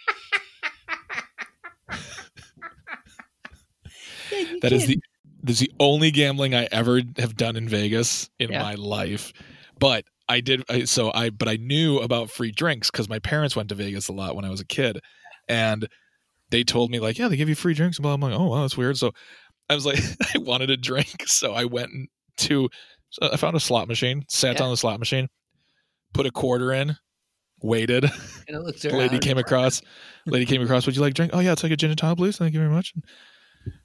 [4.33, 4.99] Yeah, That is the
[5.43, 8.63] that is the only gambling I ever have done in Vegas in Yeah.
[8.63, 9.33] my life.
[9.79, 13.55] But I did I, so I but I knew about free drinks because my parents
[13.57, 15.01] went to Vegas a lot when I was a kid,
[15.49, 15.87] and
[16.51, 17.99] they told me like, yeah, they give you free drinks.
[17.99, 18.15] And blah.
[18.15, 18.97] I'm like, oh wow, that's weird.
[18.97, 19.11] So
[19.69, 19.99] I was like,
[20.35, 21.91] I wanted a drink, so I went
[22.39, 22.69] to
[23.11, 24.59] so I found a slot machine, sat Yeah.
[24.61, 25.29] down on the slot machine,
[26.15, 26.97] put a quarter in,
[27.63, 28.05] waited.
[28.05, 29.83] And it looks The lady came across.
[30.27, 30.87] Lady came across.
[30.87, 31.33] Would you like a drink?
[31.35, 32.37] Oh yeah, it's like a gin and tonic, please.
[32.39, 32.93] Thank you very much.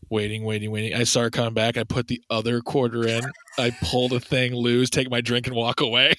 [0.09, 0.93] Waiting, waiting, waiting.
[0.95, 1.77] I started coming back.
[1.77, 3.21] I put the other quarter in.
[3.57, 6.15] I pull the thing, loose, take my drink, and walk away.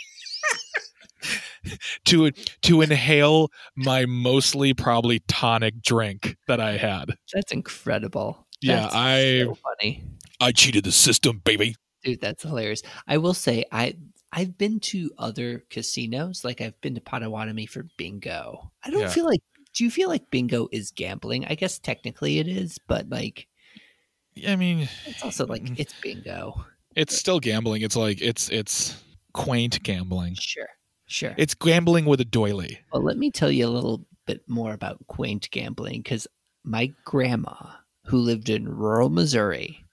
[2.07, 2.31] To
[2.62, 7.16] to inhale my mostly probably tonic drink that I had.
[7.33, 8.46] That's incredible.
[8.61, 10.05] Yeah, That's I so funny.
[10.40, 11.77] I cheated the system, baby.
[12.05, 12.83] Dude, that's hilarious.
[13.07, 13.94] I will say I
[14.33, 18.70] I've been to other casinos, like I've been to Potawatomi for bingo.
[18.85, 19.09] I don't Yeah.
[19.11, 19.40] feel like
[19.75, 21.44] do you feel like bingo is gambling?
[21.46, 23.46] I guess technically it is, but like
[24.46, 25.79] I mean, it's also like Mm.
[25.79, 26.64] it's bingo.
[26.96, 27.83] it's still gambling.
[27.83, 30.35] It's like it's it's quaint gambling.
[30.35, 30.68] Sure.
[31.11, 31.35] Sure.
[31.37, 32.79] It's gambling with a doily.
[32.92, 36.27] Well, let me tell you a little bit more about quaint gambling because
[36.64, 37.55] my grandma,
[38.07, 39.85] who lived in rural Missouri,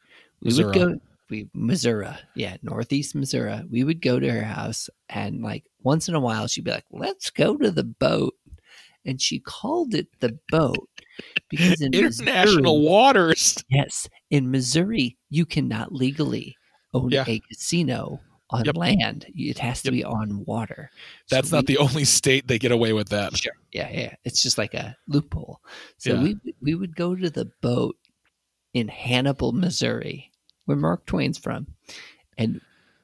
[0.42, 0.74] we would Missouri.
[0.74, 1.00] go.
[1.30, 3.62] We Missouri, yeah, northeast Missouri.
[3.70, 6.86] We would go to her house, and like once in a while, she'd be like,
[6.92, 8.34] "Let's go to the boat,"
[9.04, 10.88] and she called it the boat
[11.50, 13.64] because in International Missouri, waters.
[13.70, 16.56] yes, in Missouri, you cannot legally
[16.94, 17.26] own Yeah.
[17.28, 18.78] a casino on Yep.
[18.78, 19.26] land.
[19.36, 19.94] It has to Yep.
[19.94, 20.90] be on water.
[21.26, 23.36] So That's not we- the only state they get away with that.
[23.38, 23.54] Sure.
[23.72, 24.16] Yeah, yeah.
[24.24, 25.62] It's just like a loophole.
[25.98, 26.22] So Yeah.
[26.24, 27.98] we we would go to the boat
[28.74, 30.32] in Hannibal, Missouri,
[30.66, 31.68] where Mark Twain's from.
[32.38, 32.62] And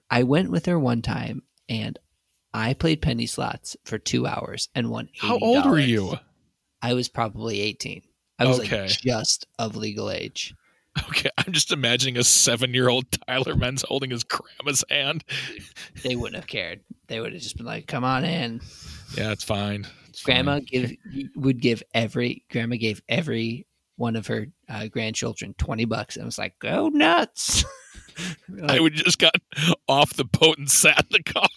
[0.10, 1.97] I went with her one time and
[2.53, 5.08] I played penny slots for two hours and won.
[5.08, 5.27] $80.
[5.27, 6.17] How old were you?
[6.82, 8.03] I was probably 18.
[8.39, 8.82] I was Okay.
[8.82, 10.53] like just of legal age.
[11.10, 15.23] Okay, I'm just imagining a seven-year-old Tyler Menz holding his grandma's hand.
[16.03, 16.82] They wouldn't have cared.
[17.08, 18.62] They would have just been like, come on in.
[19.17, 19.88] Yeah, it's fine.
[20.10, 20.45] It's fine.
[20.45, 20.93] grandma give
[21.36, 26.38] would give every grandma gave every one of her uh, grandchildren 20 bucks and was
[26.38, 27.63] like go nuts
[28.67, 29.34] I would just got
[29.88, 31.47] off the boat and sat in the car.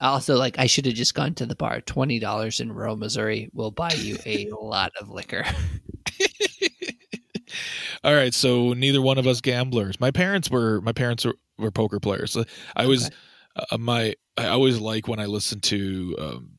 [0.00, 3.70] Also like i should have just gone to the bar $20 in rural missouri will
[3.70, 5.44] buy you a lot of liquor
[8.04, 9.98] All right, so neither one of us gamblers.
[10.00, 12.36] My parents were my parents were, were poker players.
[12.76, 13.10] I was
[13.56, 16.50] uh, my I always like when I listen to um,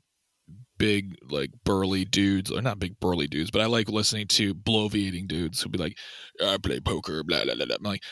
[0.78, 5.28] big like burly dudes or not big burly dudes, but I like listening to bloviating
[5.28, 5.98] dudes who be like,
[6.44, 7.66] I play poker, blah blah blah.
[7.66, 7.76] blah.
[7.76, 8.04] I'm like,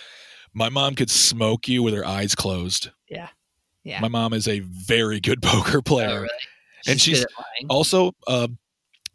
[0.54, 2.90] my mom could smoke you with her eyes closed.
[3.10, 3.30] yeah
[4.02, 6.22] My mom is a very good poker Oh, player.
[6.22, 6.30] really?
[6.88, 7.68] And she's- at lying?
[7.70, 8.58] Also, um,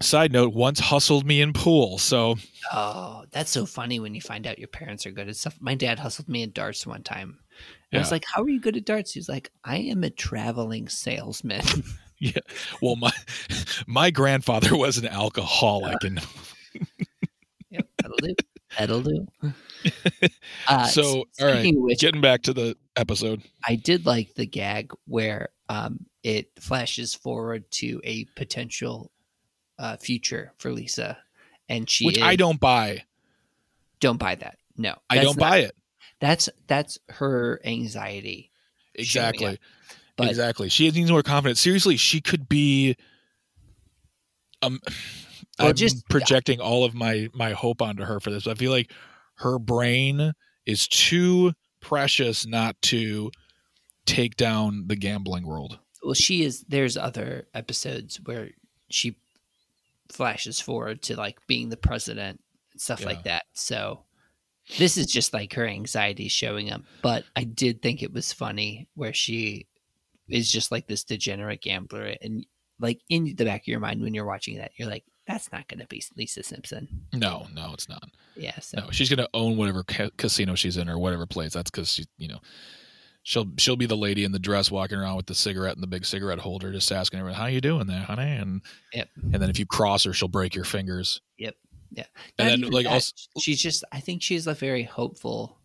[0.01, 1.99] side note, once hustled me in pool.
[1.99, 2.37] So
[2.73, 5.75] oh that's so funny when you find out your parents are good at stuff my
[5.75, 7.39] dad hustled me in darts one time
[7.91, 10.11] and i was like how are you good at darts he's like i am a
[10.11, 11.63] traveling salesman
[12.19, 12.33] yeah
[12.83, 13.13] well my
[13.87, 16.21] my grandfather was an alcoholic and
[17.71, 17.87] yep
[18.79, 19.27] that'll do
[20.69, 24.93] uh, so all right which, getting back to the episode I did like the gag
[25.07, 29.11] where um, it flashes forward to a potential
[29.79, 31.17] uh, future for Lisa,
[31.69, 33.05] and she which is- i don't buy
[34.01, 34.57] don't buy that.
[34.77, 35.75] No, i don't not- buy it
[36.21, 38.51] That's that's her anxiety.
[38.95, 39.59] exactly.
[40.17, 42.97] But exactly she needs more confidence seriously she could be
[44.61, 44.79] um
[45.69, 48.93] I'm just- projecting all of my my hope onto her for this i feel like
[49.37, 50.33] her brain
[50.67, 53.31] is too precious not to
[54.07, 56.65] take down the gambling world well, she is.
[56.67, 58.49] There's other episodes where
[58.89, 59.17] she
[60.11, 62.41] flashes forward to like being the president
[62.73, 63.07] and stuff Yeah.
[63.07, 63.45] like that.
[63.53, 64.05] So
[64.79, 66.81] this is just like her anxiety showing up.
[67.03, 69.67] But I did think it was funny where she
[70.29, 72.47] is just like this degenerate gambler, and
[72.79, 75.69] like in the back of your mind when you're watching that, you're like, that's not
[75.69, 76.89] going to be Lisa Simpson.
[77.13, 78.59] no no it's not Yeah.
[78.61, 81.53] So No, she's gonna own whatever ca- casino she's in or whatever place.
[81.53, 82.41] That's because she, you know,
[83.23, 85.87] she'll she'll be the lady in the dress walking around with the cigarette and the
[85.87, 88.63] big cigarette holder, just asking everyone, "How you doing there, honey?" And
[88.93, 89.09] Yep.
[89.33, 91.21] and then if you cross her, she'll break your fingers.
[91.39, 91.55] Yep.
[91.93, 92.05] Yeah.
[92.39, 92.93] And then, like, that.
[92.93, 93.85] also- she's just.
[93.93, 95.59] I think she's a very hopeful,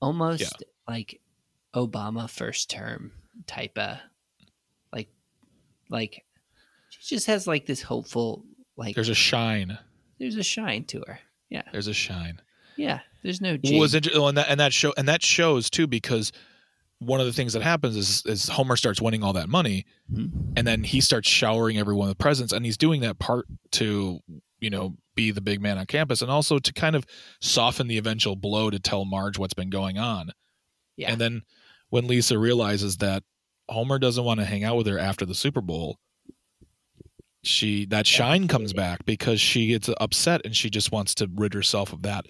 [0.00, 1.20] almost like
[1.74, 3.12] Obama first term
[3.46, 3.98] type of,
[4.92, 5.08] like,
[5.88, 6.24] like
[7.00, 8.44] she just has like this hopeful,
[8.76, 9.78] like There's a shine.
[10.18, 11.18] there's a shine to her.
[11.48, 12.40] Yeah, There's a shine.
[12.76, 13.00] yeah.
[13.22, 13.58] There's no.
[13.62, 16.32] What was inter- oh, and that and that show and that shows too because
[17.00, 20.52] one of the things that happens is is Homer starts winning all that money, Mhm.
[20.56, 24.20] and then he starts showering everyone with presents, and he's doing that part to
[24.60, 27.04] you know be the big man on campus, and also to kind of
[27.40, 30.30] soften the eventual blow to tell Marge what's been going on.
[30.96, 31.10] Yeah.
[31.12, 31.42] And then
[31.90, 33.22] when Lisa realizes that
[33.68, 35.98] Homer doesn't want to hang out with her after the Super Bowl,
[37.42, 41.54] she that shine comes back because she gets upset and she just wants to rid
[41.54, 42.26] herself of that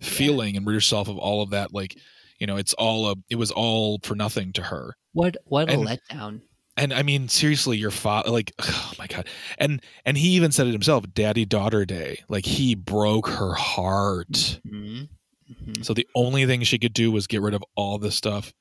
[0.00, 1.96] feeling and rid herself of all of that like
[2.38, 4.94] you know it's all a it was all for nothing to her.
[5.12, 6.40] What what a And- letdown.
[6.76, 9.26] and i mean seriously your father like oh my god.
[9.58, 12.22] And and he even said it himself daddy daughter day.
[12.28, 14.60] Like he broke her heart.
[14.66, 15.08] Mhm.
[15.50, 15.84] Mhm.
[15.84, 18.52] so the only thing she could do was get rid of all the stuff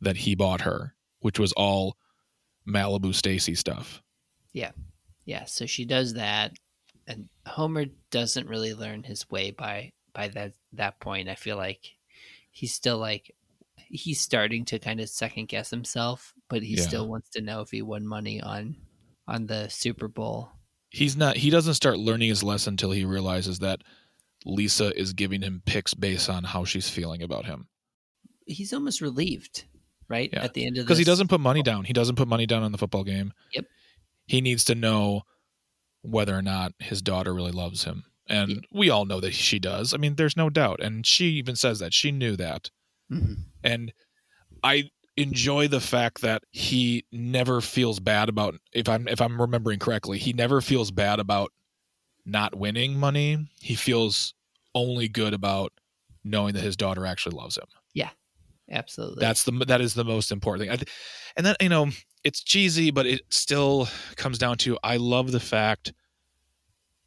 [0.00, 1.96] that he bought her which was all
[2.66, 4.02] malibu stacy stuff.
[4.52, 4.72] Yeah,
[5.44, 6.52] so she does that,
[7.06, 11.28] and Homer doesn't really learn his way by by that that point.
[11.28, 11.92] I feel like
[12.50, 13.34] he's still like
[13.76, 16.82] he's starting to kind of second guess himself, but he Yeah.
[16.82, 18.76] still wants to know if he won money on
[19.28, 20.50] on the Super Bowl.
[20.90, 23.80] he's not he doesn't start learning his lesson until he realizes that
[24.44, 27.66] lisa is giving him picks based on how she's feeling about him
[28.44, 29.64] He's almost relieved,
[30.08, 30.28] right?
[30.32, 30.42] Yeah.
[30.42, 32.62] At the end of because he doesn't put money down he doesn't put money down
[32.62, 33.64] on the football game Yep.
[34.32, 35.22] He needs to know
[36.02, 38.56] whether or not his daughter really loves him and Yeah.
[38.72, 41.78] we all know that she does i mean there's no doubt and she even says
[41.80, 42.70] that she knew that
[43.10, 43.36] Mhm.
[43.62, 43.92] and
[44.64, 49.78] i enjoy the fact that he never feels bad about if i'm if i'm remembering
[49.78, 51.52] correctly he never feels bad about
[52.24, 54.32] not winning money he feels
[54.74, 55.72] only good about
[56.24, 58.10] knowing that his daughter actually loves him Yeah.
[58.70, 59.20] Absolutely.
[59.20, 60.82] that's the that is the most important thing I
[61.36, 61.90] and then you know
[62.24, 65.92] it's cheesy but it still comes down to i love the fact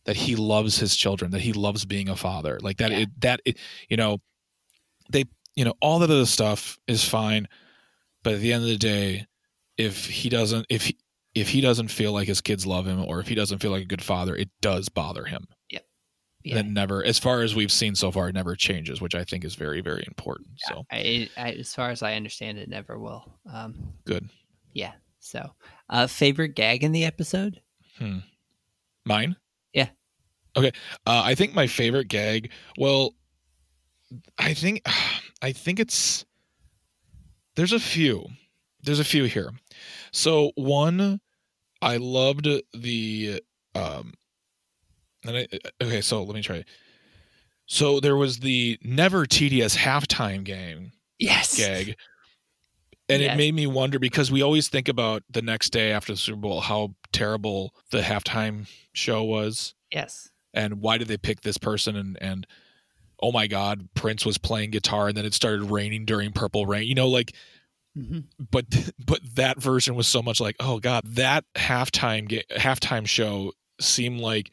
[0.06, 3.00] that he loves his children that he loves being a father like that Yeah.
[3.00, 3.58] it that it,
[3.90, 4.22] you know
[5.10, 5.26] they
[5.56, 7.48] you know all that other stuff is fine
[8.24, 9.26] but at the end of the day
[9.78, 10.98] if he doesn't if he
[11.34, 13.84] if he doesn't feel like his kids love him or if he doesn't feel like
[13.84, 16.56] a good father it does bother him yeah.
[16.56, 19.44] that never as far as we've seen so far it never changes which i think
[19.44, 23.26] is very very important so I, I, as far as I understand, it never will.
[23.52, 24.30] Um, good
[24.76, 24.92] yeah.
[25.26, 25.50] So,
[25.90, 27.60] uh, favorite gag in the episode?
[27.98, 28.20] Hmm.
[29.06, 29.36] Mine?
[29.74, 29.88] Yeah.
[30.56, 30.72] Okay.
[31.08, 32.52] Uh, I think my favorite gag.
[32.78, 33.16] Well,
[34.38, 34.84] I think
[35.42, 36.26] I think it's
[37.56, 38.28] there's a few.
[38.84, 39.50] There's a few here.
[40.12, 41.20] So one,
[41.82, 43.42] I loved the
[43.74, 44.14] um.
[45.26, 45.48] And I,
[45.82, 46.64] okay, so let me try.
[47.66, 51.58] So there was the never tedious halftime game Yes.
[51.58, 51.96] gag.
[53.08, 53.34] And Yes.
[53.34, 56.38] it made me wonder because we always think about the next day after the Super
[56.40, 60.30] Bowl how terrible the halftime show was Yes.
[60.54, 62.48] and why did they pick this person and and
[63.22, 66.88] oh my god Prince was playing guitar and then it started raining during Purple Rain
[66.88, 67.34] you know like
[67.96, 68.20] hmm
[68.52, 68.66] but
[69.06, 74.20] but that version was so much like oh god that halftime ga- halftime show seemed
[74.20, 74.52] like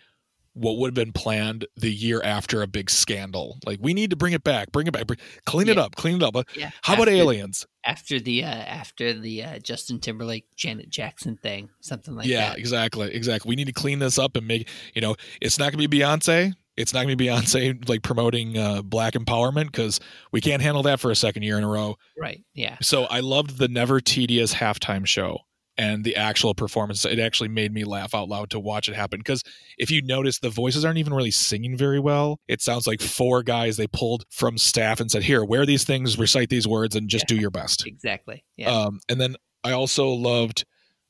[0.54, 4.16] what would have been planned the year after a big scandal like we need to
[4.16, 6.70] bring it back bring it back bring, clean it up clean it up Yeah.
[6.82, 12.14] how about aliens After the uh, after the uh, Justin Timberlake Janet Jackson thing, something
[12.14, 12.56] like yeah, that.
[12.56, 13.48] Yeah, exactly, exactly.
[13.48, 15.98] We need to clean this up and make you know it's not going to be
[15.98, 16.52] Beyonce.
[16.76, 19.98] It's not going to be Beyonce like promoting uh, black empowerment because
[20.30, 21.96] we can't handle that for a second year in a row.
[22.16, 22.44] Right.
[22.54, 22.76] Yeah.
[22.82, 25.40] So I loved the never tedious halftime show
[25.78, 27.04] and the actual performance.
[27.04, 29.42] It actually made me laugh out loud to watch it happen because
[29.78, 32.38] if you notice, the voices aren't even really singing very well.
[32.48, 36.18] It sounds like four guys they pulled from staff and said, "Here, wear these things,
[36.18, 38.44] recite these words, and just do your best." Exactly.
[38.56, 38.70] Yeah.
[38.70, 40.64] Um, and then I also loved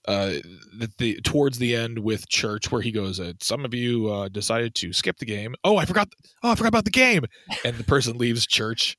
[0.09, 0.35] uh,
[0.77, 4.29] the, the towards the end with church where he goes, uh, "Some of you uh,
[4.29, 5.55] decided to skip the game.
[5.65, 6.09] Oh, I forgot.
[6.43, 7.25] Oh, I forgot about the game."
[7.65, 8.97] And the person leaves church.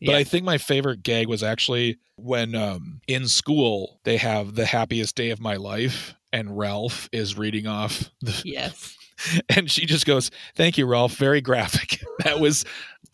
[0.00, 0.16] But Yeah.
[0.16, 5.16] I think my favorite gag was actually when um, in school they have the happiest
[5.16, 8.96] day of my life, and Ralph is reading off the, yes.
[9.48, 11.16] and she just goes, "Thank you, Ralph.
[11.16, 12.64] Very graphic." That was,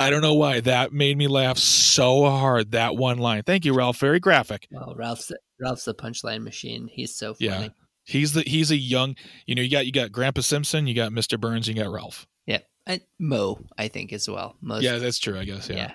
[0.00, 2.70] I don't know why that made me laugh so hard.
[2.70, 3.98] That one line, "Thank you, Ralph.
[3.98, 5.30] Very graphic." Well, Ralph's
[5.60, 6.88] Ralph's a punchline machine.
[6.90, 7.46] He's so funny.
[7.46, 7.68] Yeah.
[8.04, 11.12] He's the he's a young, you know, you got you got Grandpa Simpson, you got
[11.12, 11.38] Mr.
[11.38, 12.26] Burns, you got Ralph.
[12.46, 12.58] Yeah.
[12.86, 14.56] And Moe, I think as well.
[14.60, 14.82] Most.
[14.82, 15.38] Yeah, that's true.
[15.38, 15.68] I guess.
[15.68, 15.76] Yeah.
[15.76, 15.92] Yeah.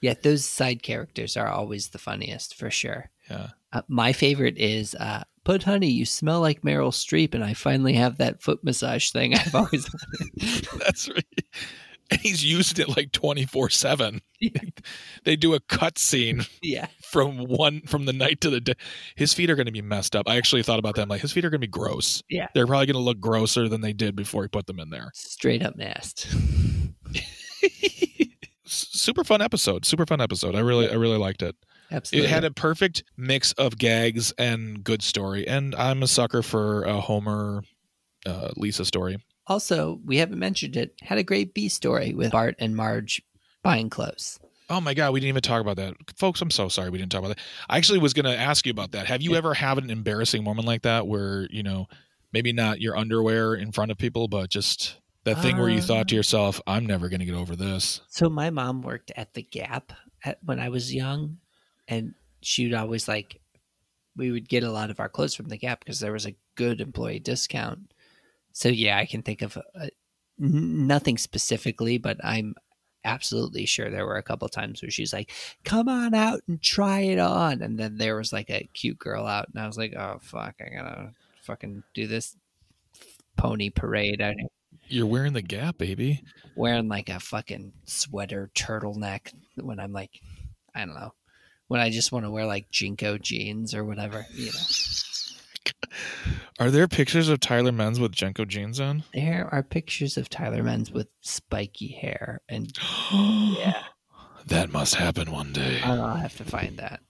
[0.00, 0.14] Yeah.
[0.22, 3.10] those side characters are always the funniest for sure.
[3.30, 3.48] Yeah.
[3.72, 7.92] Uh, my favorite is uh, Put Honey, you smell like Meryl Streep, and I finally
[7.92, 10.68] have that foot massage thing I've always wanted.
[10.84, 11.24] That's right.
[12.10, 14.22] And he's used it like twenty four seven.
[15.24, 16.86] They do a cut scene yeah.
[17.02, 18.74] from one from the night to the day.
[19.16, 20.28] His feet are going to be messed up.
[20.28, 21.02] I actually thought about that.
[21.02, 22.22] I'm like, his feet are going to be gross.
[22.28, 22.46] Yeah.
[22.54, 25.10] They're probably going to look grosser than they did before he put them in there.
[25.14, 26.28] Straight up nast.
[29.06, 29.84] Super fun episode.
[29.86, 30.54] Super fun episode.
[30.54, 31.56] I really, I really liked it.
[31.90, 32.28] Absolutely.
[32.28, 36.82] It had a perfect mix of gags and good story, and I'm a sucker for
[36.82, 37.62] a Homer
[38.26, 39.18] uh, Lisa story.
[39.46, 43.22] also, we haven't mentioned it, had a great B story with Bart and Marge
[43.62, 44.40] buying clothes.
[44.68, 46.40] Oh my god, we didn't even talk about that, folks.
[46.40, 47.44] I'm so sorry we didn't talk about that.
[47.70, 49.06] I actually was going to ask you about that.
[49.06, 49.38] Have you Yeah.
[49.38, 51.86] ever had an embarrassing moment like that, where you know,
[52.32, 54.96] maybe not your underwear in front of people, but just
[55.26, 58.02] that thing where you thought to Uh, yourself, "I'm never going to get over this."
[58.08, 59.92] So my mom worked at the Gap
[60.24, 61.38] at, when I was young,
[61.88, 63.40] and she would always like
[64.16, 66.36] we would get a lot of our clothes from the Gap because there was a
[66.56, 67.92] good employee discount.
[68.52, 69.88] So yeah, I can think of uh
[70.40, 72.54] n nothing specifically, but I'm
[73.04, 75.32] absolutely sure there were a couple times where she's like,
[75.64, 79.26] "Come on out and try it on," and then there was like a cute girl
[79.26, 82.36] out, and I was like, "Oh fuck, I gotta fucking do this
[83.36, 84.48] pony parade out here."
[84.88, 86.22] You're wearing the Gap, baby.
[86.54, 90.10] wearing like a fucking sweater turtleneck when I'm like,
[90.74, 91.12] I don't know,
[91.68, 94.26] when I just want to wear like JNCO jeans or whatever.
[94.32, 94.52] You know,
[96.58, 99.04] Are there pictures of Tyler Menz with JNCO jeans on?
[99.12, 102.72] there are pictures of Tyler Menz with spiky hair, and
[103.12, 103.82] yeah,
[104.46, 105.80] That must happen one day.
[105.82, 107.00] I'll have to find that.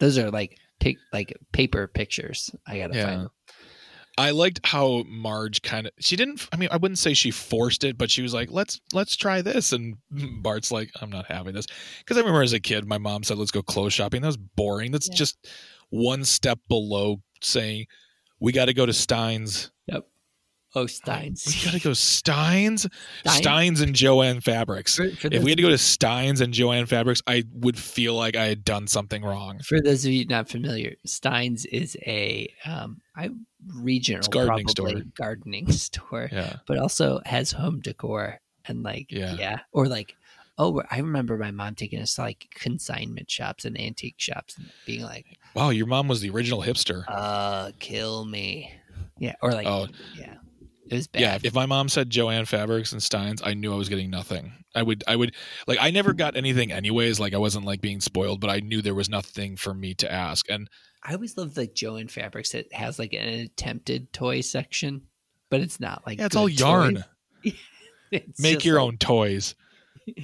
[0.00, 2.50] Those are like pic, like paper pictures.
[2.66, 3.06] I gotta Yeah.
[3.06, 3.20] find.
[3.22, 3.28] Them.
[4.18, 7.84] I liked how Marge kind of she didn't I mean I wouldn't say she forced
[7.84, 9.72] it but she was like let's let's try this.
[9.72, 9.96] And
[10.42, 11.66] Bart's like I'm not having this.
[12.06, 14.20] Cuz I remember as a kid my mom said let's go clothes shopping.
[14.22, 14.92] That was boring.
[14.92, 15.14] That's Yeah.
[15.14, 15.48] just
[15.90, 17.86] one step below saying
[18.40, 19.70] we got to go to Stein's
[20.74, 21.44] Oh, Steins.
[21.46, 22.86] we got to go Stein's
[23.24, 26.52] Stein- Stein's and Jo-Ann Fabrics For, for if we had to go to Stein's and
[26.52, 30.26] Jo-Ann Fabrics I would feel like I had done something wrong for those of you
[30.26, 33.30] not familiar, Steins is a um, I
[33.76, 35.02] regional It's gardening probably store.
[35.16, 36.28] gardening store.
[36.30, 39.34] yeah but also has home decor and like Yeah.
[39.38, 40.14] yeah, or like
[40.58, 44.70] oh I remember my mom taking us to like consignment shops and antique shops and
[44.86, 48.70] being like wow your mom was the original hipster uh kill me
[49.18, 49.88] yeah or like Oh.
[50.16, 50.34] yeah
[50.90, 53.76] it was bad Yeah, if my mom said Jo-Ann Fabrics and Steins, I knew I
[53.76, 54.52] was getting nothing.
[54.74, 55.34] I would, I would,
[55.66, 57.18] like, I never got anything anyways.
[57.18, 60.12] Like, I wasn't like being spoiled, but I knew there was nothing for me to
[60.12, 60.48] ask.
[60.50, 60.68] And
[61.02, 65.02] I always loved like Jo-Ann Fabrics that has like an attempted toy section
[65.50, 67.04] but it's not like yeah, it's all yarn.
[68.10, 69.54] It's Make your like, own toys.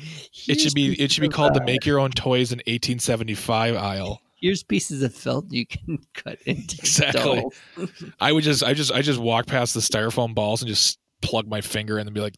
[0.49, 4.23] It should be, it should be called the Make Your Own Toys in 1875 aisle.
[4.45, 7.45] Here's pieces of felt you can cut into Exactly.
[8.21, 11.49] I would just, I just, I just walk past the styrofoam balls and just plug
[11.49, 12.37] my finger in and be like,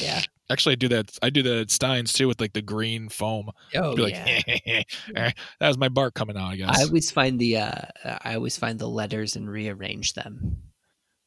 [0.00, 1.18] yeah actually, I do that.
[1.22, 3.50] I do that at Steins too with like the green foam.
[3.74, 4.40] oh be like, yeah
[5.16, 6.52] "Eh, that was my bark coming out.
[6.52, 6.78] I guess.
[6.78, 7.82] I always find the uh,
[8.22, 10.58] I always find the letters and rearrange them.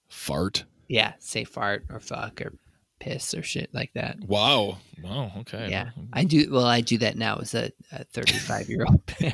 [0.10, 0.64] Fart.
[0.88, 2.54] Yeah, say fart or fuck or
[3.00, 4.18] piss or shit like that.
[4.26, 4.78] Wow.
[5.04, 5.32] Wow.
[5.40, 5.68] Okay.
[5.70, 6.50] Yeah, I do.
[6.52, 7.72] Well, I do that now as a
[8.14, 9.34] 35 year old man.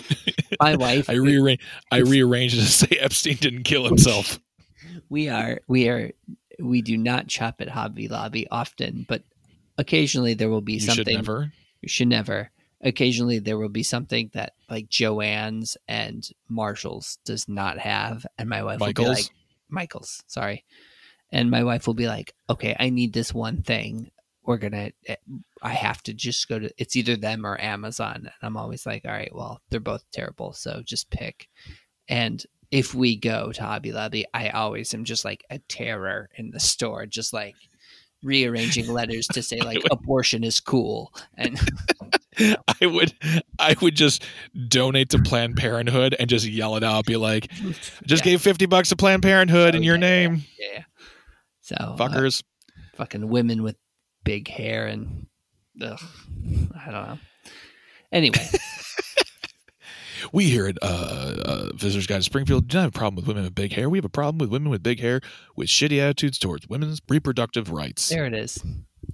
[0.60, 1.08] My wife.
[1.10, 1.60] I rearrange.
[1.90, 4.40] I rearranged to say Epstein didn't kill himself.
[5.08, 6.12] we are we are
[6.58, 9.22] we do not shop at Hobby Lobby often, but
[9.78, 11.04] occasionally there will be You something.
[11.04, 11.52] should never.
[11.82, 12.50] You should never.
[12.82, 18.62] Occasionally there will be something that like Jo-Ann's and Marshalls does not have, and my
[18.62, 19.24] wife will be like,
[19.68, 20.64] Michaels, sorry.
[21.32, 24.10] And my wife will be like, okay, I need this one thing.
[24.44, 25.16] We're going to, eh,
[25.62, 28.14] I have to just go to, it's either them or Amazon.
[28.16, 30.52] And I'm always like, all right, well, they're both terrible.
[30.52, 31.48] So just pick.
[32.08, 36.50] And if we go to Hobby Lobby, I always am just like a terror in
[36.50, 37.54] the store, just like
[38.22, 41.12] rearranging letters to say like abortion is cool.
[41.36, 41.58] And
[42.38, 43.14] I would.
[43.58, 44.22] I would just
[44.68, 47.06] donate to Planned Parenthood and just yell it out.
[47.06, 47.50] Be like,
[48.04, 48.32] just Yeah.
[48.32, 50.82] gave fifty bucks to Planned Parenthood oh, in Oh, your yeah, name, yeah.
[51.66, 52.42] So uh, fuckers.
[52.94, 53.76] fucking women with
[54.24, 55.26] big hair and
[55.82, 56.00] ugh,
[56.86, 57.18] I don't know.
[58.12, 58.38] Anyway,
[60.32, 63.26] We here at uh, uh, Visitors Guide to Springfield do not have a problem with
[63.28, 63.88] women with big hair.
[63.90, 65.20] We have a problem with women with big hair
[65.56, 68.08] with shitty attitudes towards women's reproductive rights.
[68.08, 68.62] there it is.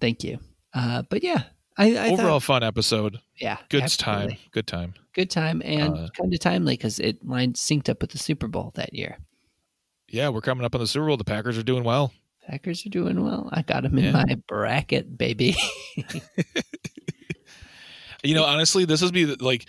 [0.00, 0.38] Thank you.
[0.72, 1.44] Uh, but yeah,
[1.76, 3.18] I, I Overall, thought, fun episode.
[3.40, 4.34] yeah, Good absolutely.
[4.34, 4.38] time.
[4.52, 4.94] Good time.
[5.14, 8.46] good time, and Uh, kind of timely because it lined synced up with the Super
[8.46, 9.18] Bowl that year.
[10.08, 11.16] Yeah, we're coming up on the Super Bowl.
[11.16, 12.12] The Packers are doing well.
[12.48, 13.48] Packers are doing well.
[13.52, 14.12] I got them in Yeah.
[14.12, 15.56] my bracket, baby.
[18.24, 19.66] You know, honestly, this would be like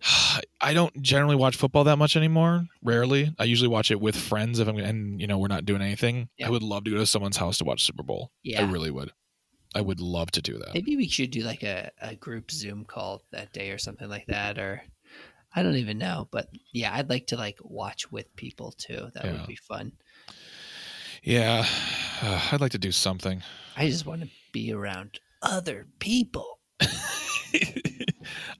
[0.60, 2.64] I don't generally watch football that much anymore.
[2.82, 3.34] Rarely.
[3.40, 6.28] I usually watch it with friends if I'm and you know we're not doing anything.
[6.38, 6.46] Yeah.
[6.46, 8.30] I would love to go to someone's house to watch Super Bowl.
[8.44, 9.10] Yeah, I really would.
[9.74, 10.74] I would love to do that.
[10.74, 14.26] maybe we should do like a, a group Zoom call that day or something like
[14.26, 14.82] that, or
[15.56, 16.28] I don't even know.
[16.30, 19.08] But yeah, I'd like to like watch with people too.
[19.14, 19.32] That Yeah.
[19.32, 19.92] would be fun.
[21.22, 21.64] Yeah,
[22.20, 23.42] uh, I'd like to do something.
[23.76, 26.58] I just want to be around other people.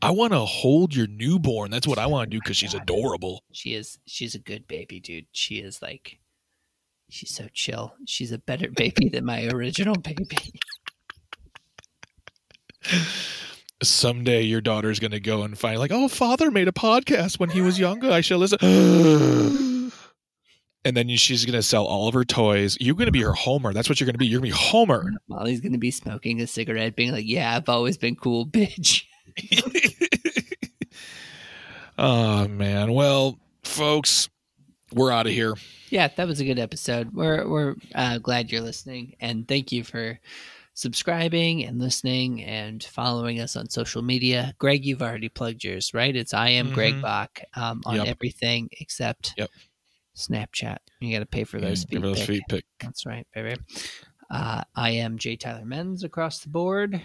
[0.03, 1.71] I want to hold your newborn.
[1.73, 3.43] That's what I want to do because she's adorable.
[3.53, 5.27] She is she's a good baby, dude.
[5.33, 6.21] She is like
[7.11, 7.95] she's so chill.
[8.07, 10.39] She's a better baby than my original baby.
[13.83, 17.51] Someday your daughter's going to go and find, like, oh, father made a podcast when
[17.51, 18.13] he was younger.
[18.13, 18.59] I shall listen.
[20.85, 22.77] and then she's going to sell all of her toys.
[22.81, 23.73] You're going to be her Homer.
[23.73, 24.27] That's what you're going to be.
[24.27, 25.13] You're going to be Homer.
[25.29, 29.05] Molly's gonna be smoking a cigarette, being like, Yeah, I've always been cool, bitch.
[31.99, 32.93] oh, man.
[32.93, 34.29] Well, folks,
[34.93, 35.55] we're out of here.
[35.91, 37.13] Yeah, that was a good episode.
[37.15, 40.19] We're we're uh, glad you're listening, and thank you for
[40.75, 44.55] subscribing and listening and following us on social media.
[44.59, 46.17] Greg, you've already plugged yours, right?
[46.17, 47.03] It's I am Greg Mhm.
[47.03, 48.07] Bach um, on Yep.
[48.07, 49.51] everything except Yep.
[50.17, 50.79] Snapchat.
[51.01, 52.03] You got to pay for those Yeah, feet.
[52.03, 52.27] those pic.
[52.27, 52.65] feet pick.
[52.81, 53.57] That's right, baby.
[54.31, 57.01] Uh, I am J Tyler Menz across the board.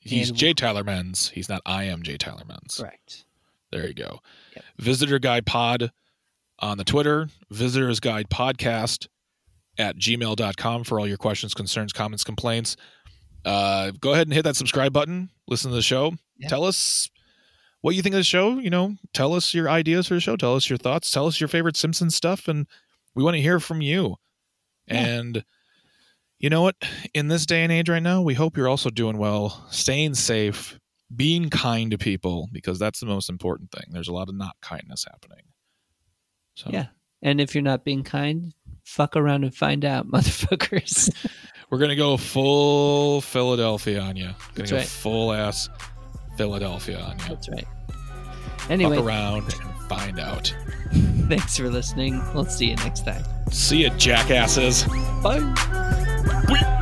[0.00, 0.54] He's And- J.
[0.54, 1.30] Tyler Menz.
[1.30, 2.16] He's not I am J.
[2.16, 2.78] Tyler Menz.
[2.80, 3.24] Correct.
[3.72, 4.20] There you go.
[4.54, 4.64] Yep.
[4.78, 5.92] Visitor Guide Pod
[6.60, 9.08] on the Twitter, Visitors Guide Podcast
[9.78, 12.76] at gmail.com for all your questions, concerns, comments, complaints.
[13.44, 15.30] Uh, go ahead and hit that subscribe button.
[15.46, 16.14] Listen to the show.
[16.38, 16.48] Yeah.
[16.48, 17.08] Tell us
[17.80, 18.58] what you think of the show.
[18.58, 20.36] You know, tell us your ideas for the show.
[20.36, 21.10] Tell us your thoughts.
[21.10, 22.48] Tell us your favorite Simpsons stuff.
[22.48, 22.66] And
[23.14, 24.16] we want to hear from you.
[24.86, 25.04] Yeah.
[25.04, 25.44] And
[26.38, 26.76] you know what?
[27.14, 30.78] In this day and age right now, we hope you're also doing well, staying safe,
[31.14, 33.86] being kind to people because that's the most important thing.
[33.90, 35.44] There's a lot of not kindness happening.
[36.54, 36.86] So Yeah.
[37.22, 38.54] And if you're not being kind,
[38.84, 41.10] fuck around and find out, motherfuckers.
[41.70, 44.26] we're gonna go full Philadelphia on you.
[44.26, 44.86] Gonna That's go right.
[44.86, 45.68] full ass
[46.38, 47.24] Philadelphia on you.
[47.28, 47.66] That's right.
[48.58, 50.54] Fuck Anyway, around and find out.
[51.28, 52.22] thanks for listening.
[52.32, 53.24] We'll see you next time.
[53.50, 54.84] See you, jackasses.
[55.22, 56.74] Bye.